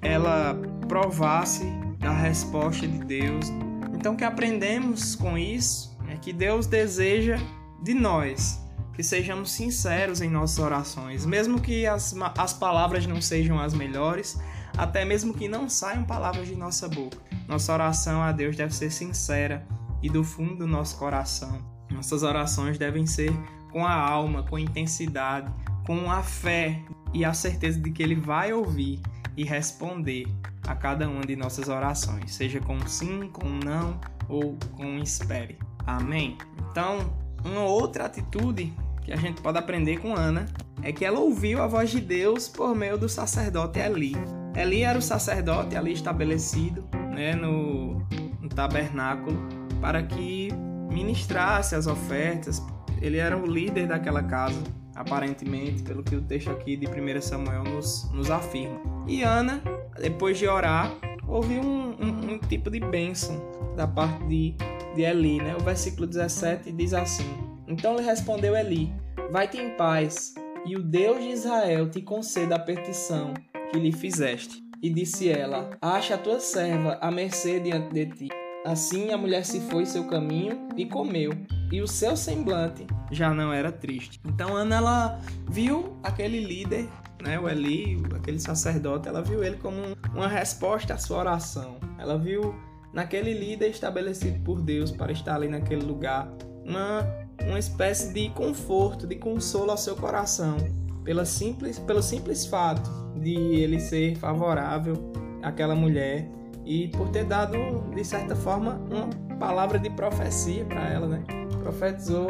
ela 0.00 0.54
provasse 0.88 1.64
a 2.00 2.12
resposta 2.12 2.86
de 2.86 2.98
Deus. 2.98 3.46
Então, 3.94 4.14
o 4.14 4.16
que 4.16 4.24
aprendemos 4.24 5.14
com 5.14 5.36
isso 5.36 5.96
é 6.08 6.16
que 6.16 6.32
Deus 6.32 6.66
deseja 6.66 7.38
de 7.82 7.94
nós 7.94 8.62
que 8.94 9.02
sejamos 9.02 9.50
sinceros 9.50 10.20
em 10.20 10.30
nossas 10.30 10.58
orações, 10.58 11.26
mesmo 11.26 11.60
que 11.60 11.84
as, 11.84 12.14
as 12.38 12.52
palavras 12.52 13.06
não 13.06 13.20
sejam 13.20 13.58
as 13.58 13.74
melhores, 13.74 14.38
até 14.76 15.04
mesmo 15.04 15.34
que 15.34 15.48
não 15.48 15.68
saiam 15.68 16.04
palavras 16.04 16.46
de 16.46 16.54
nossa 16.54 16.88
boca. 16.88 17.18
Nossa 17.48 17.72
oração 17.72 18.22
a 18.22 18.30
Deus 18.30 18.56
deve 18.56 18.72
ser 18.72 18.90
sincera 18.90 19.66
e 20.00 20.08
do 20.08 20.22
fundo 20.22 20.56
do 20.56 20.66
nosso 20.66 20.96
coração. 20.96 21.58
Nossas 21.90 22.22
orações 22.22 22.78
devem 22.78 23.04
ser 23.04 23.32
com 23.72 23.84
a 23.84 23.92
alma, 23.92 24.44
com 24.44 24.58
intensidade, 24.58 25.52
com 25.84 26.10
a 26.10 26.22
fé 26.22 26.80
e 27.12 27.24
a 27.24 27.32
certeza 27.32 27.78
de 27.78 27.90
que 27.90 28.02
Ele 28.02 28.14
vai 28.14 28.52
ouvir 28.52 29.00
e 29.36 29.44
responder 29.44 30.26
a 30.66 30.74
cada 30.74 31.08
uma 31.08 31.22
de 31.22 31.36
nossas 31.36 31.68
orações, 31.68 32.34
seja 32.34 32.60
com 32.60 32.78
sim, 32.86 33.28
com 33.32 33.48
não 33.48 34.00
ou 34.28 34.56
com 34.76 34.98
espere. 34.98 35.58
Amém? 35.86 36.38
Então, 36.70 37.14
uma 37.44 37.62
outra 37.62 38.06
atitude 38.06 38.72
que 39.02 39.12
a 39.12 39.16
gente 39.16 39.40
pode 39.42 39.58
aprender 39.58 39.98
com 39.98 40.14
Ana 40.14 40.46
é 40.82 40.92
que 40.92 41.04
ela 41.04 41.18
ouviu 41.18 41.62
a 41.62 41.66
voz 41.66 41.90
de 41.90 42.00
Deus 42.00 42.48
por 42.48 42.74
meio 42.74 42.96
do 42.96 43.08
sacerdote 43.08 43.78
Eli. 43.78 44.14
Eli 44.56 44.82
era 44.82 44.98
o 44.98 45.02
sacerdote 45.02 45.76
ali 45.76 45.92
estabelecido 45.92 46.88
né, 47.10 47.34
no, 47.34 47.98
no 48.40 48.48
tabernáculo 48.48 49.36
para 49.80 50.02
que 50.02 50.48
ministrasse 50.90 51.74
as 51.74 51.86
ofertas. 51.86 52.62
Ele 53.02 53.18
era 53.18 53.36
o 53.36 53.46
líder 53.46 53.88
daquela 53.88 54.22
casa, 54.22 54.62
aparentemente, 54.94 55.82
pelo 55.82 56.02
que 56.02 56.16
o 56.16 56.22
texto 56.22 56.50
aqui 56.50 56.76
de 56.76 56.86
1 56.86 57.20
Samuel 57.20 57.64
nos, 57.64 58.10
nos 58.12 58.30
afirma. 58.30 58.80
E 59.06 59.22
Ana, 59.22 59.62
depois 60.00 60.38
de 60.38 60.46
orar, 60.46 60.92
ouviu 61.26 61.60
um, 61.60 61.94
um, 62.00 62.32
um 62.34 62.38
tipo 62.38 62.70
de 62.70 62.80
bênção 62.80 63.40
da 63.76 63.86
parte 63.86 64.24
de, 64.26 64.54
de 64.94 65.02
Eli. 65.02 65.38
Né? 65.38 65.56
O 65.56 65.62
versículo 65.62 66.06
17 66.06 66.72
diz 66.72 66.94
assim: 66.94 67.28
Então 67.66 67.96
lhe 67.96 68.02
respondeu 68.02 68.56
Eli: 68.56 68.92
Vai-te 69.30 69.58
em 69.58 69.70
paz, 69.70 70.34
e 70.64 70.76
o 70.76 70.82
Deus 70.82 71.22
de 71.22 71.30
Israel 71.30 71.90
te 71.90 72.00
conceda 72.00 72.56
a 72.56 72.58
petição 72.58 73.34
que 73.70 73.78
lhe 73.78 73.92
fizeste. 73.92 74.62
E 74.82 74.90
disse 74.90 75.28
ela: 75.28 75.70
Acha 75.80 76.14
a 76.14 76.18
tua 76.18 76.40
serva 76.40 76.98
à 77.00 77.10
mercê 77.10 77.60
diante 77.60 77.92
de 77.92 78.06
ti. 78.06 78.28
Assim 78.64 79.12
a 79.12 79.18
mulher 79.18 79.44
se 79.44 79.60
foi 79.60 79.84
seu 79.84 80.06
caminho 80.06 80.68
e 80.74 80.86
comeu, 80.86 81.32
e 81.70 81.80
o 81.80 81.88
seu 81.88 82.16
semblante 82.16 82.86
já 83.10 83.32
não 83.32 83.52
era 83.52 83.72
triste. 83.72 84.20
Então 84.24 84.56
Ana 84.56 84.76
ela 84.76 85.20
viu 85.48 85.96
aquele 86.02 86.40
líder, 86.40 86.88
né, 87.22 87.38
o 87.38 87.48
Eli, 87.48 88.02
aquele 88.14 88.38
sacerdote, 88.38 89.08
ela 89.08 89.22
viu 89.22 89.42
ele 89.42 89.56
como 89.56 89.78
uma 90.14 90.28
resposta 90.28 90.94
à 90.94 90.98
sua 90.98 91.18
oração. 91.18 91.76
Ela 91.98 92.18
viu 92.18 92.54
naquele 92.92 93.34
líder 93.34 93.70
estabelecido 93.70 94.38
por 94.44 94.60
Deus 94.60 94.90
para 94.90 95.12
estar 95.12 95.34
ali 95.34 95.48
naquele 95.48 95.84
lugar 95.84 96.28
uma, 96.64 97.06
uma 97.46 97.58
espécie 97.58 98.12
de 98.12 98.30
conforto, 98.30 99.06
de 99.06 99.16
consolo 99.16 99.70
ao 99.70 99.76
seu 99.76 99.96
coração, 99.96 100.56
pela 101.02 101.24
simples, 101.24 101.78
pelo 101.78 102.02
simples 102.02 102.46
fato 102.46 102.90
de 103.20 103.34
ele 103.34 103.80
ser 103.80 104.16
favorável 104.16 105.12
àquela 105.42 105.74
mulher 105.74 106.30
e 106.64 106.88
por 106.88 107.10
ter 107.10 107.24
dado, 107.24 107.58
de 107.94 108.04
certa 108.04 108.34
forma, 108.34 108.80
uma 108.90 109.08
palavra 109.36 109.78
de 109.78 109.90
profecia 109.90 110.64
para 110.64 110.88
ela, 110.88 111.06
né? 111.06 111.43
Profetizou 111.64 112.28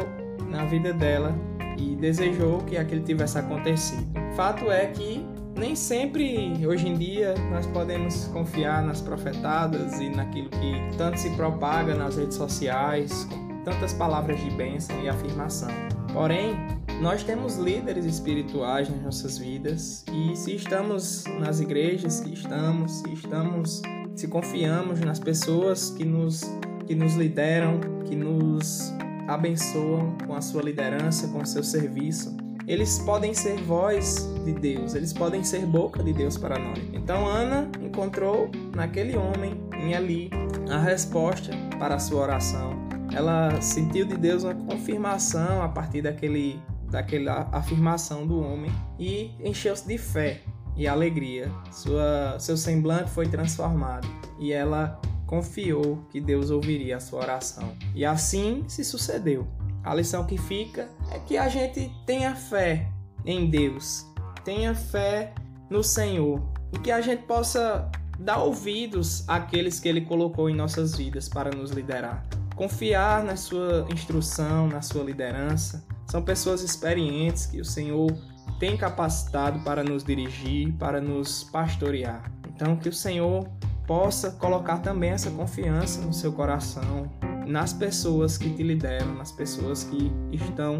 na 0.49 0.63
vida 0.63 0.93
dela 0.93 1.35
e 1.77 1.93
desejou 1.97 2.59
que 2.59 2.77
aquilo 2.77 3.03
tivesse 3.03 3.37
acontecido. 3.37 4.07
Fato 4.33 4.71
é 4.71 4.87
que 4.87 5.25
nem 5.57 5.75
sempre 5.75 6.65
hoje 6.65 6.87
em 6.87 6.93
dia 6.93 7.35
nós 7.51 7.67
podemos 7.67 8.27
confiar 8.29 8.81
nas 8.81 9.01
profetadas 9.01 9.99
e 9.99 10.07
naquilo 10.07 10.49
que 10.49 10.97
tanto 10.97 11.19
se 11.19 11.29
propaga 11.31 11.95
nas 11.95 12.15
redes 12.15 12.37
sociais, 12.37 13.25
com 13.25 13.61
tantas 13.63 13.91
palavras 13.91 14.39
de 14.39 14.49
bênção 14.51 14.97
e 15.03 15.09
afirmação. 15.09 15.69
Porém, 16.13 16.55
nós 17.01 17.21
temos 17.21 17.57
líderes 17.57 18.05
espirituais 18.05 18.89
nas 18.89 19.01
nossas 19.01 19.37
vidas 19.37 20.05
e 20.13 20.33
se 20.33 20.55
estamos 20.55 21.25
nas 21.41 21.59
igrejas 21.59 22.21
que 22.21 22.33
estamos, 22.33 23.01
se 23.01 23.11
estamos 23.11 23.81
se 24.15 24.29
confiamos 24.29 25.01
nas 25.01 25.19
pessoas 25.19 25.89
que 25.89 26.05
nos, 26.05 26.41
que 26.87 26.95
nos 26.95 27.15
lideram, 27.15 27.81
que 28.05 28.15
nos 28.15 28.93
abençoam 29.27 30.15
com 30.25 30.35
a 30.35 30.41
sua 30.41 30.61
liderança, 30.61 31.27
com 31.27 31.41
o 31.41 31.45
seu 31.45 31.63
serviço, 31.63 32.35
eles 32.67 32.97
podem 32.99 33.33
ser 33.33 33.61
voz 33.61 34.27
de 34.43 34.51
Deus, 34.53 34.95
eles 34.95 35.13
podem 35.13 35.43
ser 35.43 35.65
boca 35.67 36.03
de 36.03 36.11
Deus 36.11 36.37
para 36.37 36.57
nós. 36.57 36.79
Então 36.93 37.27
Ana 37.27 37.69
encontrou 37.79 38.49
naquele 38.75 39.15
homem, 39.15 39.61
em 39.73 39.93
Ali, 39.93 40.31
a 40.69 40.79
resposta 40.79 41.51
para 41.77 41.95
a 41.95 41.99
sua 41.99 42.23
oração. 42.23 42.71
Ela 43.13 43.61
sentiu 43.61 44.05
de 44.05 44.17
Deus 44.17 44.43
uma 44.43 44.55
confirmação 44.55 45.61
a 45.61 45.69
partir 45.69 46.01
daquele, 46.01 46.59
daquela 46.89 47.47
afirmação 47.51 48.25
do 48.25 48.41
homem 48.41 48.71
e 48.97 49.31
encheu-se 49.39 49.87
de 49.87 49.99
fé 49.99 50.41
e 50.75 50.87
alegria. 50.87 51.51
Sua, 51.71 52.35
seu 52.39 52.57
semblante 52.57 53.11
foi 53.11 53.27
transformado 53.27 54.07
e 54.39 54.51
ela 54.51 54.99
confiou 55.25 56.05
que 56.11 56.19
Deus 56.21 56.49
ouviria 56.49 56.97
a 56.97 56.99
sua 56.99 57.21
oração. 57.21 57.73
E 57.93 58.05
assim 58.05 58.63
se 58.67 58.83
sucedeu. 58.83 59.47
A 59.83 59.93
lição 59.93 60.25
que 60.25 60.37
fica 60.37 60.89
é 61.11 61.19
que 61.19 61.37
a 61.37 61.47
gente 61.47 61.91
tenha 62.05 62.35
fé 62.35 62.89
em 63.25 63.49
Deus, 63.49 64.05
tenha 64.43 64.73
fé 64.73 65.33
no 65.69 65.83
Senhor 65.83 66.41
e 66.73 66.79
que 66.79 66.91
a 66.91 67.01
gente 67.01 67.23
possa 67.23 67.89
dar 68.19 68.37
ouvidos 68.37 69.27
àqueles 69.27 69.79
que 69.79 69.87
Ele 69.87 70.01
colocou 70.01 70.49
em 70.49 70.55
nossas 70.55 70.95
vidas 70.95 71.29
para 71.29 71.51
nos 71.51 71.71
liderar. 71.71 72.25
Confiar 72.55 73.23
na 73.23 73.35
sua 73.35 73.85
instrução, 73.91 74.67
na 74.67 74.81
sua 74.81 75.03
liderança. 75.03 75.85
São 76.07 76.21
pessoas 76.21 76.61
experientes 76.61 77.45
que 77.45 77.59
o 77.59 77.65
Senhor 77.65 78.11
tem 78.59 78.77
capacitado 78.77 79.59
para 79.59 79.83
nos 79.83 80.03
dirigir, 80.03 80.73
para 80.73 81.01
nos 81.01 81.43
pastorear. 81.43 82.31
Então, 82.47 82.77
que 82.77 82.87
o 82.87 82.93
Senhor 82.93 83.49
possa 83.87 84.31
colocar 84.31 84.79
também 84.79 85.11
essa 85.11 85.29
confiança 85.31 86.01
no 86.01 86.13
seu 86.13 86.31
coração, 86.31 87.09
nas 87.45 87.73
pessoas 87.73 88.37
que 88.37 88.49
te 88.49 88.63
lideram, 88.63 89.15
nas 89.15 89.31
pessoas 89.31 89.83
que 89.83 90.11
estão 90.31 90.77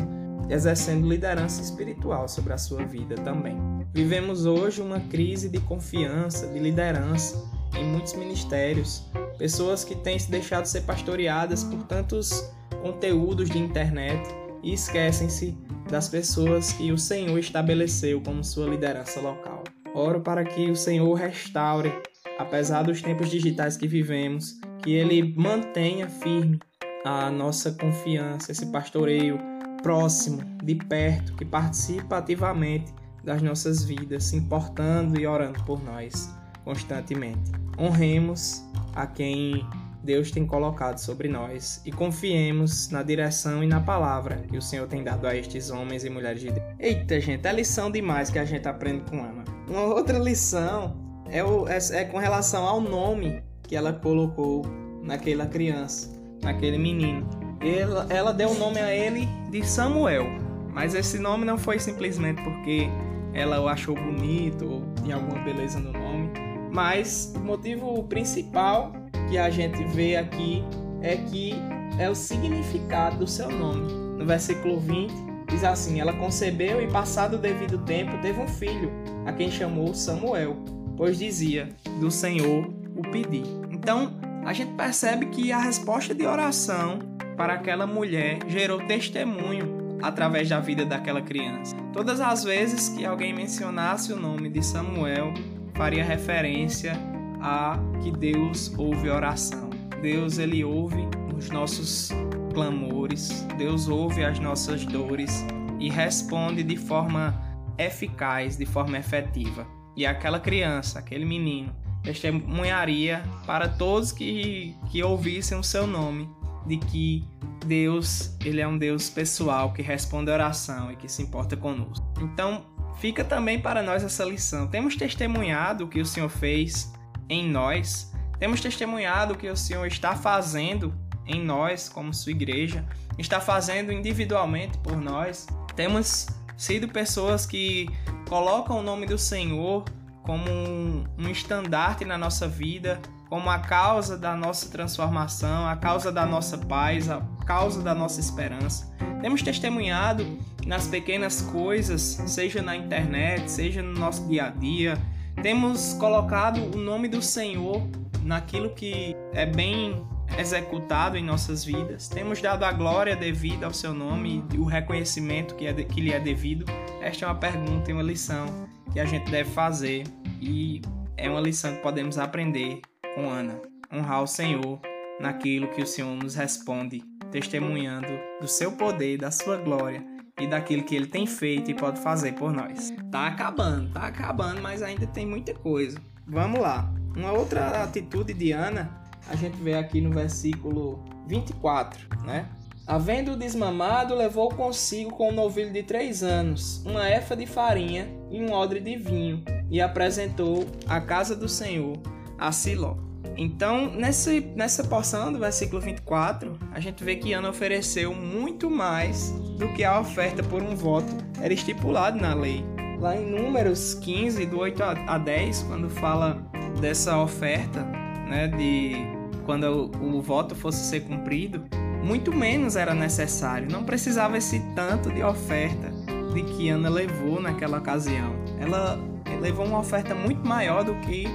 exercendo 0.50 1.08
liderança 1.08 1.62
espiritual 1.62 2.28
sobre 2.28 2.54
a 2.54 2.58
sua 2.58 2.86
vida 2.86 3.16
também. 3.16 3.58
Vivemos 3.94 4.46
hoje 4.46 4.82
uma 4.82 5.00
crise 5.00 5.50
de 5.50 5.60
confiança, 5.60 6.48
de 6.48 6.60
liderança 6.60 7.44
em 7.78 7.86
muitos 7.86 8.14
ministérios, 8.14 9.10
pessoas 9.38 9.84
que 9.84 9.96
têm 9.96 10.18
se 10.18 10.30
deixado 10.30 10.66
ser 10.66 10.82
pastoreadas 10.82 11.64
por 11.64 11.84
tantos 11.84 12.52
conteúdos 12.82 13.50
de 13.50 13.58
internet 13.58 14.22
e 14.62 14.74
esquecem-se 14.74 15.58
das 15.90 16.08
pessoas 16.08 16.72
que 16.72 16.92
o 16.92 16.98
Senhor 16.98 17.38
estabeleceu 17.38 18.22
como 18.22 18.44
sua 18.44 18.68
liderança 18.68 19.20
local. 19.20 19.64
Oro 19.94 20.22
para 20.22 20.44
que 20.44 20.70
o 20.70 20.76
Senhor 20.76 21.14
restaure, 21.14 21.92
apesar 22.38 22.84
dos 22.84 23.02
tempos 23.02 23.30
digitais 23.30 23.78
que 23.78 23.88
vivemos, 23.88 24.60
que 24.82 24.94
Ele 24.94 25.34
mantenha 25.36 26.08
firme 26.10 26.60
a 27.06 27.30
nossa 27.30 27.72
confiança, 27.72 28.52
esse 28.52 28.66
pastoreio 28.68 29.40
próximo, 29.84 30.42
de 30.64 30.76
perto, 30.76 31.36
que 31.36 31.46
participa 31.46 32.18
ativamente 32.18 32.94
das 33.24 33.42
nossas 33.42 33.84
vidas, 33.84 34.26
se 34.26 34.36
importando 34.36 35.20
e 35.20 35.28
orando 35.28 35.64
por 35.64 35.84
nós 35.84 36.34
constantemente. 36.64 37.52
Honremos 37.78 38.64
a 38.96 39.06
quem 39.06 39.66
Deus 40.04 40.32
tem 40.32 40.46
colocado 40.46 40.98
sobre 40.98 41.28
nós 41.28 41.82
e 41.86 41.92
confiemos 41.92 42.90
na 42.90 43.04
direção 43.04 43.64
e 43.64 43.68
na 43.68 43.80
palavra 43.80 44.44
que 44.50 44.58
o 44.58 44.62
Senhor 44.62 44.88
tem 44.88 45.04
dado 45.04 45.28
a 45.28 45.36
estes 45.36 45.70
homens 45.70 46.04
e 46.04 46.10
mulheres 46.10 46.42
de 46.42 46.52
Deus. 46.52 46.66
Eita, 46.80 47.20
gente, 47.20 47.48
é 47.48 47.54
lição 47.54 47.92
demais 47.92 48.30
que 48.30 48.40
a 48.40 48.46
gente 48.46 48.68
aprende 48.68 49.04
com 49.10 49.24
Ana. 49.24 49.44
Uma 49.68 49.82
outra 49.82 50.18
lição 50.18 51.05
é, 51.30 51.44
o, 51.44 51.68
é, 51.68 51.78
é 51.92 52.06
com 52.06 52.18
relação 52.18 52.66
ao 52.66 52.80
nome 52.80 53.42
que 53.64 53.76
ela 53.76 53.94
colocou 53.94 54.66
naquela 55.02 55.46
criança, 55.46 56.10
naquele 56.42 56.78
menino. 56.78 57.28
Ela, 57.62 58.08
ela 58.10 58.34
deu 58.34 58.50
o 58.50 58.56
nome 58.56 58.80
a 58.80 58.94
ele 58.94 59.28
de 59.50 59.66
Samuel, 59.66 60.26
mas 60.74 60.94
esse 60.94 61.18
nome 61.20 61.46
não 61.46 61.58
foi 61.58 61.80
simplesmente 61.80 62.42
porque 62.44 62.90
ela 63.34 63.60
o 63.60 63.68
achou 63.68 63.96
bonito 63.96 64.66
ou 64.66 64.84
tinha 65.04 65.16
alguma 65.16 65.44
beleza 65.44 65.78
no 65.78 65.92
nome 65.92 66.32
Mas 66.72 67.34
o 67.36 67.40
motivo 67.40 68.04
principal 68.04 68.94
que 69.30 69.38
a 69.38 69.50
gente 69.50 69.84
vê 69.84 70.16
aqui 70.16 70.64
é 71.02 71.18
que 71.18 71.54
é 72.00 72.10
o 72.10 72.16
significado 72.16 73.18
do 73.18 73.28
seu 73.28 73.50
nome. 73.50 73.92
No 74.18 74.26
versículo 74.26 74.80
20 74.80 75.14
diz 75.50 75.64
assim: 75.64 76.00
Ela 76.00 76.14
concebeu 76.14 76.82
e, 76.82 76.88
passado 76.88 77.36
o 77.36 77.38
devido 77.38 77.78
tempo, 77.80 78.18
teve 78.22 78.40
um 78.42 78.48
filho, 78.48 78.92
a 79.26 79.32
quem 79.32 79.50
chamou 79.50 79.94
Samuel, 79.94 80.58
pois 80.98 81.18
dizia: 81.18 81.70
Do 82.00 82.10
Senhor 82.10 82.70
o 82.96 83.02
pedi. 83.12 83.44
Então, 83.72 84.14
a 84.46 84.54
gente 84.54 84.74
percebe 84.74 85.28
que 85.28 85.52
a 85.52 85.60
resposta 85.60 86.14
de 86.14 86.26
oração 86.26 87.00
para 87.36 87.54
aquela 87.54 87.86
mulher 87.86 88.40
gerou 88.48 88.80
testemunho 88.86 89.98
através 90.02 90.48
da 90.48 90.60
vida 90.60 90.86
daquela 90.86 91.22
criança. 91.22 91.76
Todas 91.92 92.22
as 92.22 92.44
vezes 92.44 92.90
que 92.90 93.06
alguém 93.06 93.34
mencionasse 93.34 94.14
o 94.14 94.20
nome 94.20 94.50
de 94.50 94.64
Samuel, 94.64 95.34
faria 95.74 96.04
referência 96.04 96.94
a 97.42 97.78
que 98.02 98.12
Deus 98.12 98.74
ouve 98.78 99.10
oração. 99.10 99.70
Deus 100.02 100.38
ele 100.38 100.64
ouve 100.64 101.08
os 101.36 101.50
nossos 101.50 102.12
clamores, 102.54 103.46
Deus 103.58 103.88
ouve 103.88 104.24
as 104.24 104.40
nossas 104.40 104.86
dores 104.86 105.46
e 105.80 105.90
responde 105.90 106.64
de 106.64 106.78
forma 106.78 107.34
eficaz, 107.78 108.58
de 108.58 108.66
forma 108.66 108.98
efetiva. 108.98 109.68
E 109.96 110.06
aquela 110.06 110.40
criança, 110.40 111.00
aquele 111.00 111.26
menino, 111.26 111.76
testemunharia 112.04 113.24
para 113.46 113.68
todos 113.68 114.12
que, 114.12 114.76
que 114.92 115.02
ouvissem 115.04 115.58
o 115.58 115.64
seu 115.64 115.88
nome 115.88 116.30
de 116.66 116.78
que 116.78 117.28
Deus, 117.66 118.36
ele 118.44 118.62
é 118.62 118.68
um 118.68 118.78
Deus 118.78 119.10
pessoal 119.10 119.74
que 119.74 119.82
responde 119.82 120.30
a 120.30 120.34
oração 120.34 120.92
e 120.92 120.96
que 120.96 121.08
se 121.08 121.22
importa 121.22 121.58
conosco. 121.58 122.06
Então, 122.22 122.66
fica 123.00 123.24
também 123.24 123.60
para 123.60 123.82
nós 123.82 124.04
essa 124.04 124.24
lição. 124.24 124.68
Temos 124.68 124.96
testemunhado 124.96 125.86
o 125.86 125.88
que 125.88 126.00
o 126.00 126.06
Senhor 126.06 126.30
fez 126.30 126.94
em 127.28 127.50
nós, 127.50 128.12
temos 128.40 128.62
testemunhado 128.62 129.34
o 129.34 129.38
que 129.38 129.50
o 129.50 129.58
Senhor 129.58 129.86
está 129.88 130.16
fazendo 130.16 130.94
em 131.26 131.44
nós, 131.44 131.90
como 131.90 132.14
sua 132.14 132.32
igreja, 132.32 132.86
está 133.18 133.40
fazendo 133.40 133.92
individualmente 133.92 134.78
por 134.80 134.98
nós. 134.98 135.48
Temos 135.76 136.28
sido 136.58 136.88
pessoas 136.88 137.46
que 137.46 137.88
colocam 138.28 138.80
o 138.80 138.84
nome 138.84 139.06
do 139.06 139.18
Senhor 139.18 139.86
como 140.24 140.50
um, 140.50 141.04
um 141.18 141.30
estandarte 141.30 142.04
na 142.04 142.18
nossa 142.18 142.48
vida, 142.48 143.00
como 143.30 143.50
a 143.50 143.60
causa 143.60 144.18
da 144.18 144.36
nossa 144.36 144.70
transformação, 144.70 145.68
a 145.68 145.76
causa 145.76 146.12
da 146.12 146.26
nossa 146.26 146.58
paz, 146.58 147.10
a 147.10 147.22
causa 147.46 147.82
da 147.82 147.94
nossa 147.94 148.20
esperança. 148.20 148.92
Temos 149.22 149.42
testemunhado 149.42 150.26
nas 150.66 150.88
pequenas 150.88 151.42
coisas, 151.42 152.02
seja 152.28 152.62
na 152.62 152.76
internet, 152.76 153.50
seja 153.50 153.84
no 153.84 153.94
nosso 153.94 154.28
dia 154.28 154.46
a 154.46 154.50
dia. 154.50 154.98
Temos 155.42 155.94
colocado 155.94 156.76
o 156.76 156.78
nome 156.78 157.08
do 157.08 157.22
Senhor 157.22 157.88
naquilo 158.24 158.72
que 158.72 159.16
é 159.34 159.46
bem 159.46 160.04
executado 160.38 161.18
em 161.18 161.24
nossas 161.24 161.64
vidas. 161.64 162.08
Temos 162.08 162.42
dado 162.42 162.64
a 162.64 162.72
glória 162.72 163.16
devida 163.16 163.66
ao 163.66 163.74
seu 163.74 163.94
nome 163.94 164.44
e 164.54 164.58
o 164.58 164.66
reconhecimento 164.66 165.56
que, 165.56 165.66
é 165.66 165.74
de, 165.74 165.86
que 165.86 166.02
lhe 166.02 166.12
é 166.12 166.20
devido. 166.20 166.66
Esta 167.02 167.26
é 167.26 167.28
uma 167.28 167.36
pergunta 167.36 167.90
e 167.90 167.94
uma 167.94 168.04
lição 168.04 168.46
que 168.92 169.00
a 169.00 169.06
gente 169.06 169.30
deve 169.30 169.50
fazer 169.52 170.04
e 170.42 170.82
é 171.18 171.30
uma 171.30 171.40
lição 171.40 171.76
que 171.76 171.82
podemos 171.82 172.18
aprender 172.18 172.82
com 173.14 173.30
Ana. 173.30 173.60
Honrar 173.92 174.24
o 174.24 174.28
Senhor 174.28 174.80
naquilo 175.20 175.68
que 175.70 175.82
o 175.82 175.88
Senhor 175.88 176.16
nos 176.16 176.36
responde, 176.36 177.04
testemunhando 177.32 178.08
do 178.42 178.48
seu 178.48 178.72
poder, 178.72 179.18
da 179.18 179.32
sua 179.32 179.58
glória 179.58 180.04
e 180.40 180.48
daquilo 180.48 180.84
que 180.84 180.96
ele 180.96 181.08
tem 181.08 181.26
feito 181.26 181.72
e 181.72 181.74
pode 181.74 182.02
fazer 182.02 182.34
por 182.34 182.52
nós. 182.52 182.94
Tá 183.10 183.28
acabando, 183.28 183.94
tá 183.94 184.08
acabando, 184.08 184.62
mas 184.62 184.82
ainda 184.82 185.08
tem 185.08 185.26
muita 185.26 185.54
coisa. 185.54 185.98
Vamos 186.28 186.60
lá. 186.60 186.92
Uma 187.16 187.32
outra 187.32 187.84
atitude 187.84 188.34
de 188.34 188.52
Ana 188.52 189.05
a 189.30 189.36
gente 189.36 189.58
vê 189.58 189.74
aqui 189.74 190.02
no 190.02 190.12
versículo 190.12 191.04
24, 191.28 192.08
né? 192.24 192.48
Havendo 192.88 193.36
desmamado, 193.36 194.14
levou 194.14 194.50
consigo 194.50 195.10
com 195.12 195.30
um 195.30 195.34
novilho 195.34 195.74
de 195.74 195.82
três 195.82 196.22
anos, 196.22 196.84
uma 196.86 197.10
efa 197.10 197.36
de 197.36 197.48
farinha 197.48 198.08
e 198.30 198.40
um 198.40 198.52
odre 198.52 198.80
de 198.80 198.96
vinho, 198.96 199.44
e 199.72 199.82
apresentou 199.82 200.68
à 200.88 201.02
casa 201.02 201.36
do 201.36 201.50
Senhor 201.50 201.98
a 202.38 202.52
Siló. 202.52 202.98
Então, 203.38 203.92
nessa, 203.92 204.32
nessa 204.56 204.84
porção 204.84 205.34
do 205.34 205.40
versículo 205.40 205.82
24, 205.82 206.58
a 206.72 206.80
gente 206.80 207.04
vê 207.04 207.16
que 207.16 207.34
Ana 207.34 207.50
ofereceu 207.50 208.14
muito 208.14 208.70
mais 208.70 209.32
do 209.58 209.68
que 209.74 209.84
a 209.84 210.00
oferta 210.00 210.44
por 210.44 210.62
um 210.62 210.76
voto 210.76 211.12
era 211.42 211.54
estipulado 211.54 212.20
na 212.20 212.34
lei. 212.36 212.64
Lá 213.00 213.16
em 213.18 213.26
Números 213.26 213.96
15, 213.96 214.46
do 214.46 214.60
8 214.60 214.84
a 214.84 215.18
10, 215.18 215.64
quando 215.64 215.90
fala 215.90 216.42
dessa 216.80 217.18
oferta, 217.18 217.84
né, 218.30 218.48
de 218.48 219.15
quando 219.46 219.64
o, 219.64 220.18
o 220.18 220.22
voto 220.22 220.56
fosse 220.56 220.84
ser 220.86 221.02
cumprido, 221.02 221.64
muito 222.04 222.34
menos 222.36 222.76
era 222.76 222.94
necessário, 222.94 223.68
não 223.72 223.84
precisava 223.84 224.38
esse 224.38 224.60
tanto 224.76 225.12
de 225.12 225.24
oferta 225.24 225.92
de 226.34 226.44
que 226.44 226.70
Ana 226.70 226.90
levou 226.90 227.42
naquela 227.42 227.78
ocasião. 227.78 228.36
Ela 228.60 229.00
levou 229.42 229.66
uma 229.66 229.80
oferta 229.80 230.14
muito 230.14 230.46
maior 230.48 230.84
do 230.84 230.94
que 230.96 231.26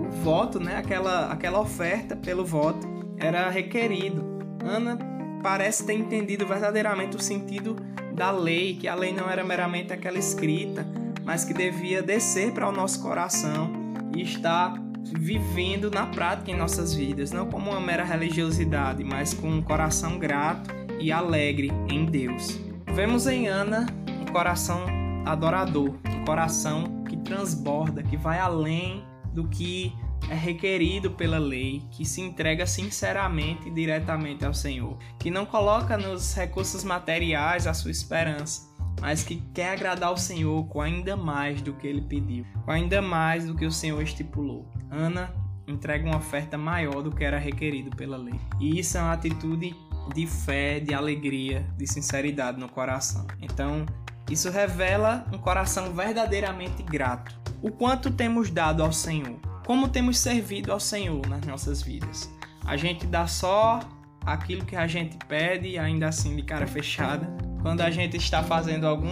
o 0.00 0.10
voto, 0.22 0.60
né? 0.60 0.76
Aquela, 0.76 1.32
aquela 1.32 1.60
oferta 1.60 2.16
pelo 2.16 2.44
voto 2.44 2.86
era 3.18 3.50
requerido. 3.50 4.24
Ana 4.64 4.98
parece 5.42 5.84
ter 5.84 5.94
entendido 5.94 6.46
verdadeiramente 6.46 7.16
o 7.16 7.20
sentido 7.20 7.76
da 8.14 8.30
lei, 8.30 8.76
que 8.76 8.86
a 8.86 8.94
lei 8.94 9.12
não 9.12 9.28
era 9.28 9.44
meramente 9.44 9.92
aquela 9.92 10.18
escrita, 10.18 10.86
mas 11.24 11.44
que 11.44 11.52
devia 11.52 12.02
descer 12.02 12.52
para 12.52 12.68
o 12.68 12.72
nosso 12.72 13.02
coração 13.02 13.70
e 14.16 14.22
estar 14.22 14.83
vivendo 15.12 15.90
na 15.90 16.06
prática 16.06 16.50
em 16.50 16.56
nossas 16.56 16.94
vidas, 16.94 17.30
não 17.30 17.46
como 17.46 17.70
uma 17.70 17.80
mera 17.80 18.04
religiosidade, 18.04 19.04
mas 19.04 19.34
com 19.34 19.48
um 19.48 19.62
coração 19.62 20.18
grato 20.18 20.70
e 21.00 21.12
alegre 21.12 21.70
em 21.88 22.04
Deus. 22.04 22.58
Vemos 22.94 23.26
em 23.26 23.48
Ana 23.48 23.86
um 24.08 24.32
coração 24.32 24.86
adorador, 25.24 25.94
um 26.08 26.24
coração 26.24 27.04
que 27.04 27.16
transborda, 27.16 28.02
que 28.02 28.16
vai 28.16 28.38
além 28.38 29.04
do 29.32 29.48
que 29.48 29.92
é 30.30 30.34
requerido 30.34 31.10
pela 31.10 31.38
lei, 31.38 31.82
que 31.90 32.04
se 32.04 32.20
entrega 32.20 32.66
sinceramente 32.66 33.68
e 33.68 33.70
diretamente 33.70 34.44
ao 34.44 34.54
Senhor, 34.54 34.96
que 35.18 35.30
não 35.30 35.44
coloca 35.44 35.98
nos 35.98 36.34
recursos 36.34 36.82
materiais 36.82 37.66
a 37.66 37.74
sua 37.74 37.90
esperança, 37.90 38.73
mas 39.00 39.22
que 39.22 39.42
quer 39.52 39.72
agradar 39.72 40.08
ao 40.08 40.16
Senhor 40.16 40.66
com 40.68 40.80
ainda 40.80 41.16
mais 41.16 41.60
do 41.60 41.72
que 41.72 41.86
ele 41.86 42.02
pediu, 42.02 42.46
com 42.64 42.70
ainda 42.70 43.02
mais 43.02 43.46
do 43.46 43.54
que 43.54 43.66
o 43.66 43.72
Senhor 43.72 44.00
estipulou. 44.02 44.66
Ana 44.90 45.32
entrega 45.66 46.06
uma 46.06 46.16
oferta 46.16 46.58
maior 46.58 47.02
do 47.02 47.10
que 47.10 47.24
era 47.24 47.38
requerido 47.38 47.90
pela 47.96 48.16
lei. 48.16 48.38
E 48.60 48.78
isso 48.78 48.98
é 48.98 49.00
uma 49.00 49.12
atitude 49.12 49.74
de 50.14 50.26
fé, 50.26 50.80
de 50.80 50.92
alegria, 50.92 51.66
de 51.76 51.86
sinceridade 51.86 52.58
no 52.58 52.68
coração. 52.68 53.26
Então, 53.40 53.86
isso 54.30 54.50
revela 54.50 55.26
um 55.32 55.38
coração 55.38 55.92
verdadeiramente 55.92 56.82
grato. 56.82 57.34
O 57.62 57.70
quanto 57.70 58.10
temos 58.10 58.50
dado 58.50 58.82
ao 58.82 58.92
Senhor, 58.92 59.38
como 59.66 59.88
temos 59.88 60.18
servido 60.18 60.72
ao 60.72 60.80
Senhor 60.80 61.26
nas 61.26 61.44
nossas 61.46 61.82
vidas. 61.82 62.30
A 62.64 62.76
gente 62.76 63.06
dá 63.06 63.26
só 63.26 63.80
aquilo 64.24 64.64
que 64.64 64.76
a 64.76 64.86
gente 64.86 65.16
pede, 65.26 65.78
ainda 65.78 66.08
assim 66.08 66.36
de 66.36 66.42
cara 66.42 66.66
fechada. 66.66 67.28
Quando 67.64 67.80
a 67.80 67.90
gente 67.90 68.18
está 68.18 68.42
fazendo 68.42 68.86
algum, 68.86 69.08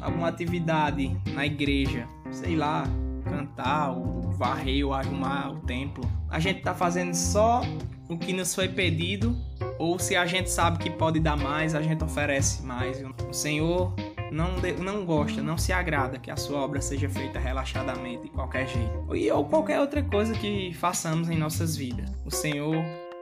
alguma 0.00 0.26
atividade 0.26 1.16
na 1.32 1.46
igreja, 1.46 2.08
sei 2.32 2.56
lá, 2.56 2.82
cantar, 3.22 3.92
ou 3.92 4.32
varrer, 4.32 4.84
ou 4.84 4.92
arrumar 4.92 5.52
o 5.52 5.60
templo, 5.60 6.04
a 6.28 6.40
gente 6.40 6.58
está 6.58 6.74
fazendo 6.74 7.14
só 7.14 7.62
o 8.08 8.18
que 8.18 8.32
nos 8.32 8.52
foi 8.52 8.66
pedido, 8.66 9.36
ou 9.78 9.96
se 10.00 10.16
a 10.16 10.26
gente 10.26 10.50
sabe 10.50 10.78
que 10.78 10.90
pode 10.90 11.20
dar 11.20 11.36
mais, 11.36 11.72
a 11.72 11.80
gente 11.80 12.02
oferece 12.02 12.64
mais. 12.64 13.00
O 13.30 13.32
Senhor 13.32 13.94
não, 14.32 14.56
não 14.82 15.06
gosta, 15.06 15.40
não 15.40 15.56
se 15.56 15.72
agrada 15.72 16.18
que 16.18 16.32
a 16.32 16.36
sua 16.36 16.62
obra 16.62 16.80
seja 16.80 17.08
feita 17.08 17.38
relaxadamente, 17.38 18.24
de 18.24 18.28
qualquer 18.30 18.66
jeito. 18.66 19.06
Ou 19.32 19.44
qualquer 19.44 19.78
outra 19.78 20.02
coisa 20.02 20.34
que 20.34 20.74
façamos 20.74 21.30
em 21.30 21.38
nossas 21.38 21.76
vidas. 21.76 22.10
O 22.26 22.30
Senhor 22.32 22.74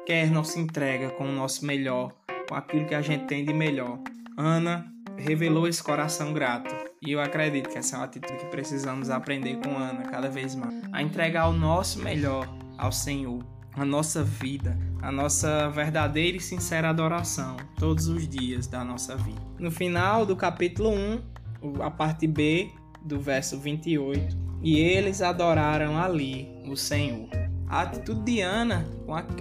quer 0.06 0.30
nossa 0.30 0.58
entrega 0.58 1.10
com 1.10 1.24
o 1.24 1.32
nosso 1.32 1.66
melhor, 1.66 2.10
com 2.48 2.54
aquilo 2.54 2.86
que 2.86 2.94
a 2.94 3.02
gente 3.02 3.26
tem 3.26 3.44
de 3.44 3.52
melhor. 3.52 3.98
Ana 4.36 4.86
revelou 5.16 5.68
esse 5.68 5.82
coração 5.82 6.32
grato. 6.32 6.74
E 7.00 7.12
eu 7.12 7.20
acredito 7.20 7.68
que 7.68 7.78
essa 7.78 7.96
é 7.96 7.98
uma 7.98 8.04
atitude 8.04 8.38
que 8.38 8.46
precisamos 8.46 9.10
aprender 9.10 9.58
com 9.58 9.76
Ana 9.76 10.02
cada 10.02 10.28
vez 10.28 10.54
mais. 10.54 10.74
A 10.92 11.02
entregar 11.02 11.48
o 11.48 11.52
nosso 11.52 12.00
melhor 12.00 12.48
ao 12.78 12.92
Senhor, 12.92 13.44
a 13.74 13.84
nossa 13.84 14.22
vida, 14.22 14.78
a 15.00 15.10
nossa 15.10 15.68
verdadeira 15.70 16.36
e 16.36 16.40
sincera 16.40 16.90
adoração 16.90 17.56
todos 17.78 18.06
os 18.06 18.28
dias 18.28 18.66
da 18.66 18.84
nossa 18.84 19.16
vida. 19.16 19.40
No 19.58 19.70
final 19.70 20.24
do 20.24 20.36
capítulo 20.36 20.90
1, 20.90 21.82
a 21.82 21.90
parte 21.90 22.26
B 22.26 22.70
do 23.04 23.20
verso 23.20 23.58
28, 23.58 24.36
e 24.62 24.78
eles 24.78 25.20
adoraram 25.20 25.98
ali 25.98 26.48
o 26.66 26.76
Senhor. 26.76 27.28
A 27.72 27.80
atitude 27.80 28.20
de 28.20 28.42
Ana, 28.42 28.86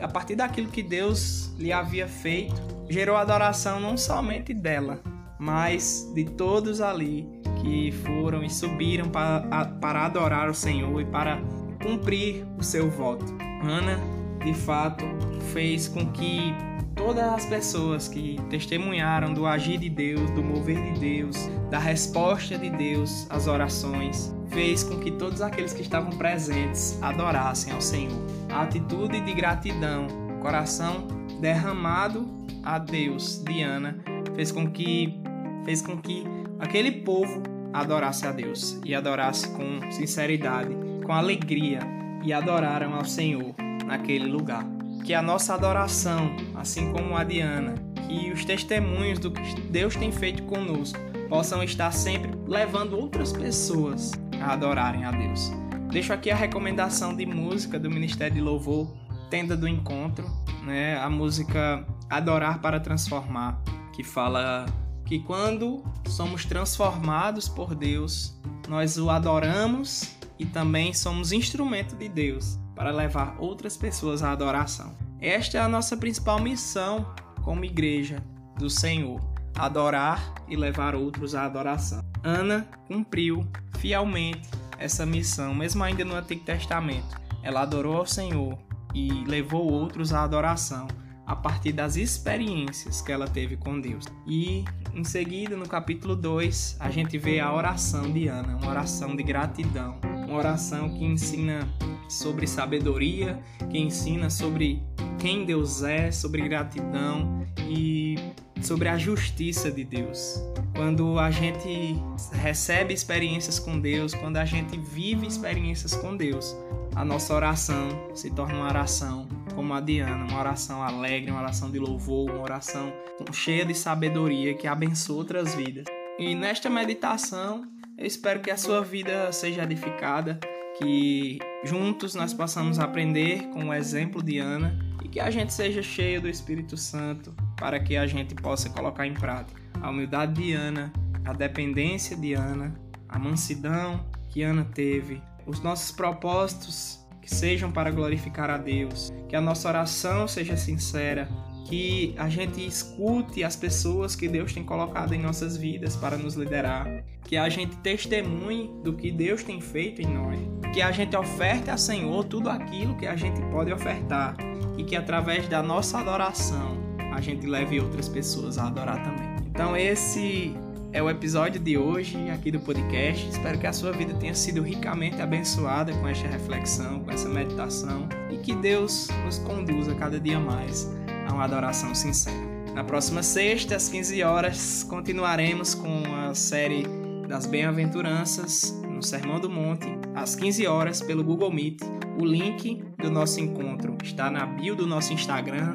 a 0.01 0.07
partir 0.07 0.37
daquilo 0.37 0.69
que 0.69 0.81
Deus 0.81 1.53
lhe 1.59 1.73
havia 1.73 2.07
feito, 2.07 2.55
gerou 2.89 3.17
adoração 3.17 3.77
não 3.77 3.97
somente 3.97 4.53
dela, 4.53 5.01
mas 5.37 6.09
de 6.15 6.23
todos 6.23 6.79
ali 6.79 7.27
que 7.61 7.91
foram 7.91 8.41
e 8.41 8.49
subiram 8.49 9.09
para, 9.09 9.65
para 9.81 10.05
adorar 10.05 10.49
o 10.49 10.53
Senhor 10.53 11.01
e 11.01 11.03
para 11.03 11.41
cumprir 11.83 12.45
o 12.57 12.63
seu 12.63 12.89
voto. 12.89 13.25
Ana, 13.63 13.99
de 14.45 14.53
fato, 14.53 15.03
fez 15.51 15.89
com 15.89 16.09
que 16.13 16.55
todas 16.95 17.25
as 17.25 17.45
pessoas 17.45 18.07
que 18.07 18.39
testemunharam 18.49 19.33
do 19.33 19.45
agir 19.45 19.77
de 19.77 19.89
Deus, 19.89 20.31
do 20.31 20.41
mover 20.41 20.81
de 20.93 21.01
Deus, 21.01 21.35
da 21.69 21.79
resposta 21.79 22.57
de 22.57 22.69
Deus 22.69 23.27
às 23.29 23.45
orações, 23.45 24.33
fez 24.51 24.83
com 24.83 24.99
que 24.99 25.11
todos 25.11 25.41
aqueles 25.41 25.73
que 25.73 25.81
estavam 25.81 26.11
presentes 26.11 26.97
adorassem 27.01 27.73
ao 27.73 27.81
Senhor. 27.81 28.21
A 28.49 28.63
atitude 28.63 29.19
de 29.21 29.33
gratidão, 29.33 30.07
coração 30.41 31.07
derramado 31.39 32.27
a 32.63 32.77
Deus 32.77 33.41
de 33.43 33.61
Ana, 33.61 33.97
fez 34.35 34.51
com 34.51 34.69
que 34.69 35.19
fez 35.65 35.81
com 35.81 35.97
que 35.97 36.23
aquele 36.59 36.91
povo 36.91 37.41
adorasse 37.73 38.27
a 38.27 38.31
Deus 38.31 38.79
e 38.83 38.93
adorasse 38.93 39.47
com 39.49 39.91
sinceridade, 39.91 40.75
com 41.05 41.13
alegria 41.13 41.79
e 42.23 42.33
adoraram 42.33 42.95
ao 42.95 43.05
Senhor 43.05 43.55
naquele 43.85 44.25
lugar. 44.25 44.65
Que 45.05 45.13
a 45.13 45.21
nossa 45.21 45.53
adoração, 45.53 46.35
assim 46.55 46.91
como 46.91 47.15
a 47.15 47.23
Diana, 47.23 47.75
que 48.07 48.31
os 48.31 48.43
testemunhos 48.43 49.19
do 49.19 49.31
que 49.31 49.61
Deus 49.61 49.95
tem 49.95 50.11
feito 50.11 50.43
conosco 50.43 50.99
possam 51.29 51.63
estar 51.63 51.91
sempre 51.91 52.31
levando 52.45 52.97
outras 52.97 53.31
pessoas 53.31 54.11
a 54.41 54.53
adorarem 54.53 55.05
a 55.05 55.11
Deus. 55.11 55.51
Deixo 55.91 56.13
aqui 56.13 56.31
a 56.31 56.35
recomendação 56.35 57.15
de 57.15 57.25
música 57.25 57.79
do 57.79 57.89
Ministério 57.89 58.35
de 58.35 58.41
Louvor, 58.41 58.91
Tenda 59.29 59.55
do 59.55 59.67
Encontro, 59.67 60.25
né? 60.63 60.97
A 60.97 61.09
música 61.09 61.85
Adorar 62.09 62.59
para 62.59 62.79
Transformar, 62.79 63.61
que 63.93 64.03
fala 64.03 64.65
que 65.05 65.19
quando 65.19 65.83
somos 66.07 66.45
transformados 66.45 67.47
por 67.47 67.75
Deus, 67.75 68.39
nós 68.67 68.97
o 68.97 69.09
adoramos 69.09 70.15
e 70.39 70.45
também 70.45 70.93
somos 70.93 71.31
instrumento 71.31 71.95
de 71.95 72.09
Deus 72.09 72.57
para 72.75 72.91
levar 72.91 73.35
outras 73.37 73.77
pessoas 73.77 74.23
à 74.23 74.31
adoração. 74.31 74.95
Esta 75.19 75.57
é 75.57 75.61
a 75.61 75.67
nossa 75.67 75.95
principal 75.95 76.39
missão 76.41 77.13
como 77.43 77.63
igreja 77.63 78.23
do 78.57 78.69
Senhor: 78.69 79.21
adorar 79.65 80.33
e 80.47 80.55
levar 80.55 80.95
outros 80.95 81.35
à 81.35 81.45
adoração. 81.45 82.03
Ana 82.23 82.67
cumpriu 82.87 83.45
fielmente 83.77 84.49
essa 84.79 85.05
missão, 85.05 85.53
mesmo 85.53 85.83
ainda 85.83 86.03
no 86.03 86.15
Antigo 86.15 86.43
Testamento. 86.43 87.15
Ela 87.43 87.61
adorou 87.61 87.97
ao 87.97 88.05
Senhor 88.05 88.57
e 88.93 89.23
levou 89.25 89.71
outros 89.71 90.13
à 90.13 90.23
adoração 90.23 90.87
a 91.25 91.35
partir 91.35 91.71
das 91.71 91.95
experiências 91.95 93.01
que 93.01 93.11
ela 93.11 93.27
teve 93.27 93.55
com 93.55 93.79
Deus. 93.79 94.05
E 94.27 94.65
em 94.93 95.03
seguida, 95.03 95.55
no 95.55 95.67
capítulo 95.67 96.15
2, 96.15 96.77
a 96.79 96.89
gente 96.89 97.17
vê 97.17 97.39
a 97.39 97.53
oração 97.53 98.11
de 98.11 98.27
Ana, 98.27 98.57
uma 98.57 98.69
oração 98.69 99.15
de 99.15 99.23
gratidão, 99.23 99.99
uma 100.27 100.35
oração 100.35 100.89
que 100.89 101.05
ensina 101.05 101.69
sobre 102.09 102.47
sabedoria, 102.47 103.39
que 103.69 103.77
ensina 103.77 104.29
sobre 104.29 104.83
quem 105.19 105.45
Deus 105.45 105.83
é, 105.83 106.11
sobre 106.11 106.41
gratidão 106.41 107.45
e 107.69 108.15
sobre 108.61 108.87
a 108.87 108.97
justiça 108.97 109.71
de 109.71 109.83
Deus. 109.83 110.41
Quando 110.75 111.19
a 111.19 111.29
gente 111.31 111.95
recebe 112.33 112.93
experiências 112.93 113.59
com 113.59 113.79
Deus, 113.79 114.13
quando 114.13 114.37
a 114.37 114.45
gente 114.45 114.77
vive 114.77 115.27
experiências 115.27 115.95
com 115.95 116.15
Deus, 116.15 116.55
a 116.95 117.05
nossa 117.05 117.33
oração 117.33 117.89
se 118.13 118.29
torna 118.31 118.55
uma 118.55 118.67
oração 118.67 119.27
como 119.55 119.73
a 119.73 119.81
Diana, 119.81 120.25
uma 120.25 120.39
oração 120.39 120.81
alegre, 120.83 121.31
uma 121.31 121.41
oração 121.41 121.71
de 121.71 121.79
louvor, 121.79 122.29
uma 122.29 122.41
oração 122.41 122.91
cheia 123.31 123.65
de 123.65 123.73
sabedoria 123.73 124.53
que 124.53 124.67
abençoa 124.67 125.17
outras 125.17 125.55
vidas. 125.55 125.85
E 126.17 126.35
nesta 126.35 126.69
meditação, 126.69 127.65
eu 127.97 128.05
espero 128.05 128.39
que 128.39 128.51
a 128.51 128.57
sua 128.57 128.81
vida 128.81 129.31
seja 129.31 129.63
edificada, 129.63 130.39
que 130.77 131.39
juntos 131.63 132.15
nós 132.15 132.33
possamos 132.33 132.79
aprender 132.79 133.49
com 133.49 133.69
o 133.69 133.73
exemplo 133.73 134.23
de 134.23 134.39
Ana 134.39 134.90
que 135.11 135.19
a 135.19 135.29
gente 135.29 135.53
seja 135.53 135.83
cheio 135.83 136.21
do 136.21 136.29
Espírito 136.29 136.77
Santo 136.77 137.35
para 137.57 137.79
que 137.79 137.97
a 137.97 138.07
gente 138.07 138.33
possa 138.33 138.69
colocar 138.69 139.05
em 139.05 139.13
prática. 139.13 139.61
A 139.81 139.89
humildade 139.89 140.41
de 140.41 140.53
Ana, 140.53 140.91
a 141.25 141.33
dependência 141.33 142.15
de 142.15 142.33
Ana, 142.33 142.73
a 143.09 143.19
mansidão 143.19 144.05
que 144.29 144.41
Ana 144.41 144.65
teve, 144.73 145.21
os 145.45 145.61
nossos 145.61 145.91
propósitos 145.91 147.05
que 147.21 147.29
sejam 147.29 147.71
para 147.71 147.91
glorificar 147.91 148.49
a 148.49 148.57
Deus, 148.57 149.11
que 149.27 149.35
a 149.35 149.41
nossa 149.41 149.67
oração 149.67 150.27
seja 150.27 150.55
sincera, 150.55 151.27
que 151.65 152.15
a 152.17 152.29
gente 152.29 152.65
escute 152.65 153.43
as 153.43 153.55
pessoas 153.55 154.15
que 154.15 154.27
Deus 154.27 154.53
tem 154.53 154.63
colocado 154.63 155.13
em 155.13 155.21
nossas 155.21 155.57
vidas 155.57 155.95
para 155.95 156.17
nos 156.17 156.35
liderar, 156.35 157.03
que 157.25 157.37
a 157.37 157.47
gente 157.49 157.75
testemunhe 157.77 158.71
do 158.81 158.93
que 158.93 159.11
Deus 159.11 159.43
tem 159.43 159.59
feito 159.59 160.01
em 160.01 160.07
nós, 160.07 160.39
que 160.73 160.81
a 160.81 160.91
gente 160.91 161.15
oferte 161.15 161.69
ao 161.69 161.77
Senhor 161.77 162.23
tudo 162.23 162.49
aquilo 162.49 162.95
que 162.95 163.05
a 163.05 163.15
gente 163.15 163.41
pode 163.51 163.71
ofertar 163.71 164.35
e 164.77 164.83
que 164.83 164.95
através 164.95 165.47
da 165.47 165.61
nossa 165.61 165.99
adoração 165.99 166.77
a 167.13 167.19
gente 167.19 167.45
leve 167.45 167.79
outras 167.79 168.07
pessoas 168.07 168.57
a 168.57 168.67
adorar 168.67 169.03
também. 169.03 169.29
Então 169.45 169.75
esse 169.75 170.55
é 170.93 171.01
o 171.01 171.09
episódio 171.09 171.59
de 171.59 171.77
hoje 171.77 172.29
aqui 172.29 172.51
do 172.51 172.59
podcast. 172.59 173.27
Espero 173.29 173.57
que 173.57 173.67
a 173.67 173.73
sua 173.73 173.91
vida 173.91 174.13
tenha 174.13 174.35
sido 174.35 174.61
ricamente 174.61 175.21
abençoada 175.21 175.93
com 175.93 176.07
esta 176.07 176.27
reflexão, 176.27 176.99
com 177.01 177.11
essa 177.11 177.29
meditação 177.29 178.07
e 178.29 178.37
que 178.37 178.53
Deus 178.53 179.07
nos 179.23 179.39
conduza 179.39 179.95
cada 179.95 180.19
dia 180.19 180.39
mais 180.39 180.89
a 181.27 181.33
uma 181.33 181.45
adoração 181.45 181.93
sincera. 181.95 182.51
Na 182.73 182.83
próxima 182.83 183.21
sexta, 183.21 183.75
às 183.75 183.89
15 183.89 184.23
horas, 184.23 184.83
continuaremos 184.83 185.75
com 185.75 186.03
a 186.27 186.33
série 186.33 186.85
das 187.27 187.45
Bem-aventuranças 187.45 188.73
no 188.87 189.03
Sermão 189.03 189.39
do 189.39 189.49
Monte, 189.49 189.87
às 190.15 190.35
15 190.35 190.67
horas, 190.67 191.01
pelo 191.01 191.23
Google 191.23 191.51
Meet. 191.51 191.81
O 192.21 192.25
link 192.25 192.83
do 192.99 193.09
nosso 193.09 193.39
encontro 193.39 193.97
está 194.03 194.29
na 194.29 194.45
bio 194.45 194.75
do 194.75 194.85
nosso 194.85 195.11
Instagram, 195.11 195.73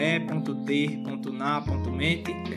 e.ter.na.mente. 0.00 0.34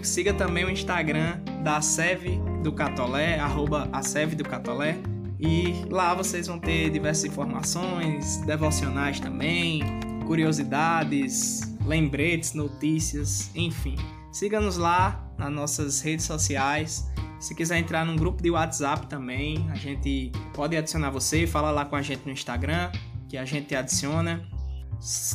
Siga 0.02 0.34
também 0.34 0.66
o 0.66 0.70
Instagram 0.72 1.40
da 1.64 1.80
Seve 1.80 2.42
do 2.64 2.72
Catolé, 2.72 3.38
arroba 3.38 3.88
a 3.94 4.02
do 4.36 4.44
Catolé. 4.44 4.98
E 5.40 5.86
lá 5.92 6.16
vocês 6.16 6.48
vão 6.48 6.58
ter 6.58 6.90
diversas 6.90 7.26
informações, 7.26 8.38
devocionais 8.48 9.20
também, 9.20 9.84
curiosidades, 10.26 11.62
lembretes, 11.86 12.56
notícias, 12.56 13.52
enfim. 13.54 13.96
Siga-nos 14.32 14.78
lá 14.78 15.24
nas 15.38 15.52
nossas 15.52 16.02
redes 16.02 16.26
sociais. 16.26 17.13
Se 17.44 17.54
quiser 17.54 17.78
entrar 17.78 18.06
num 18.06 18.16
grupo 18.16 18.42
de 18.42 18.50
WhatsApp 18.50 19.06
também, 19.08 19.70
a 19.70 19.76
gente 19.76 20.32
pode 20.54 20.78
adicionar 20.78 21.10
você, 21.10 21.46
fala 21.46 21.72
lá 21.72 21.84
com 21.84 21.94
a 21.94 22.02
gente 22.02 22.26
no 22.26 22.32
Instagram, 22.32 22.90
que 23.28 23.36
a 23.36 23.44
gente 23.44 23.76
adiciona. 23.76 24.48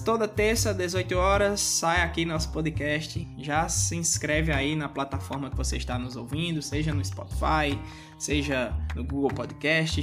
Toda 0.07 0.27
terça, 0.27 0.73
18 0.73 1.14
horas, 1.14 1.61
sai 1.61 2.01
aqui 2.01 2.25
nosso 2.25 2.51
podcast. 2.51 3.29
Já 3.37 3.68
se 3.68 3.94
inscreve 3.94 4.51
aí 4.51 4.75
na 4.75 4.88
plataforma 4.88 5.51
que 5.51 5.57
você 5.59 5.77
está 5.77 5.99
nos 5.99 6.16
ouvindo, 6.16 6.62
seja 6.62 6.94
no 6.94 7.05
Spotify, 7.05 7.79
seja 8.18 8.75
no 8.97 9.05
Google 9.05 9.29
Podcast, 9.29 10.03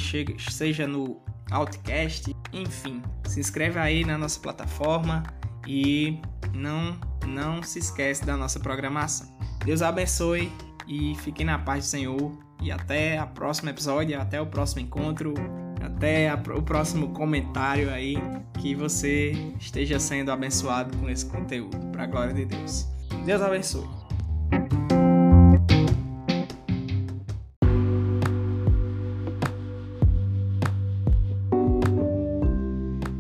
seja 0.52 0.86
no 0.86 1.20
Outcast, 1.50 2.36
enfim. 2.54 3.02
Se 3.26 3.40
inscreve 3.40 3.80
aí 3.80 4.06
na 4.06 4.16
nossa 4.16 4.40
plataforma 4.40 5.24
e 5.68 6.22
não 6.54 7.00
não 7.26 7.64
se 7.64 7.80
esquece 7.80 8.24
da 8.24 8.38
nossa 8.38 8.60
programação. 8.60 9.36
Deus 9.66 9.82
abençoe 9.82 10.52
e 10.88 11.16
fiquem 11.16 11.46
na 11.46 11.58
paz 11.58 11.86
do 11.86 11.88
Senhor 11.88 12.32
e 12.62 12.72
até 12.72 13.22
o 13.22 13.28
próximo 13.28 13.70
episódio, 13.70 14.20
até 14.20 14.40
o 14.42 14.46
próximo 14.46 14.82
encontro. 14.82 15.34
Até 15.82 16.30
a, 16.30 16.36
o 16.36 16.62
próximo 16.62 17.10
comentário 17.10 17.92
aí. 17.92 18.18
Que 18.60 18.74
você 18.74 19.32
esteja 19.60 20.00
sendo 20.00 20.32
abençoado 20.32 20.98
com 20.98 21.10
esse 21.10 21.26
conteúdo. 21.26 21.78
Para 21.92 22.04
a 22.04 22.08
glória 22.08 22.34
de 22.34 22.46
Deus. 22.46 22.88
Deus 23.26 23.42
abençoe. 23.42 23.88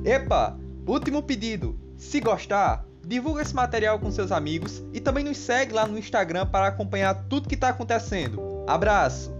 Epa! 0.03 0.57
Último 0.87 1.21
pedido. 1.21 1.79
Se 1.97 2.19
gostar, 2.19 2.85
divulga 3.05 3.41
esse 3.41 3.53
material 3.53 3.99
com 3.99 4.11
seus 4.11 4.31
amigos 4.31 4.83
e 4.93 4.99
também 4.99 5.23
nos 5.23 5.37
segue 5.37 5.73
lá 5.73 5.85
no 5.87 5.97
Instagram 5.97 6.45
para 6.47 6.67
acompanhar 6.67 7.13
tudo 7.29 7.47
que 7.47 7.55
está 7.55 7.69
acontecendo. 7.69 8.65
Abraço! 8.67 9.33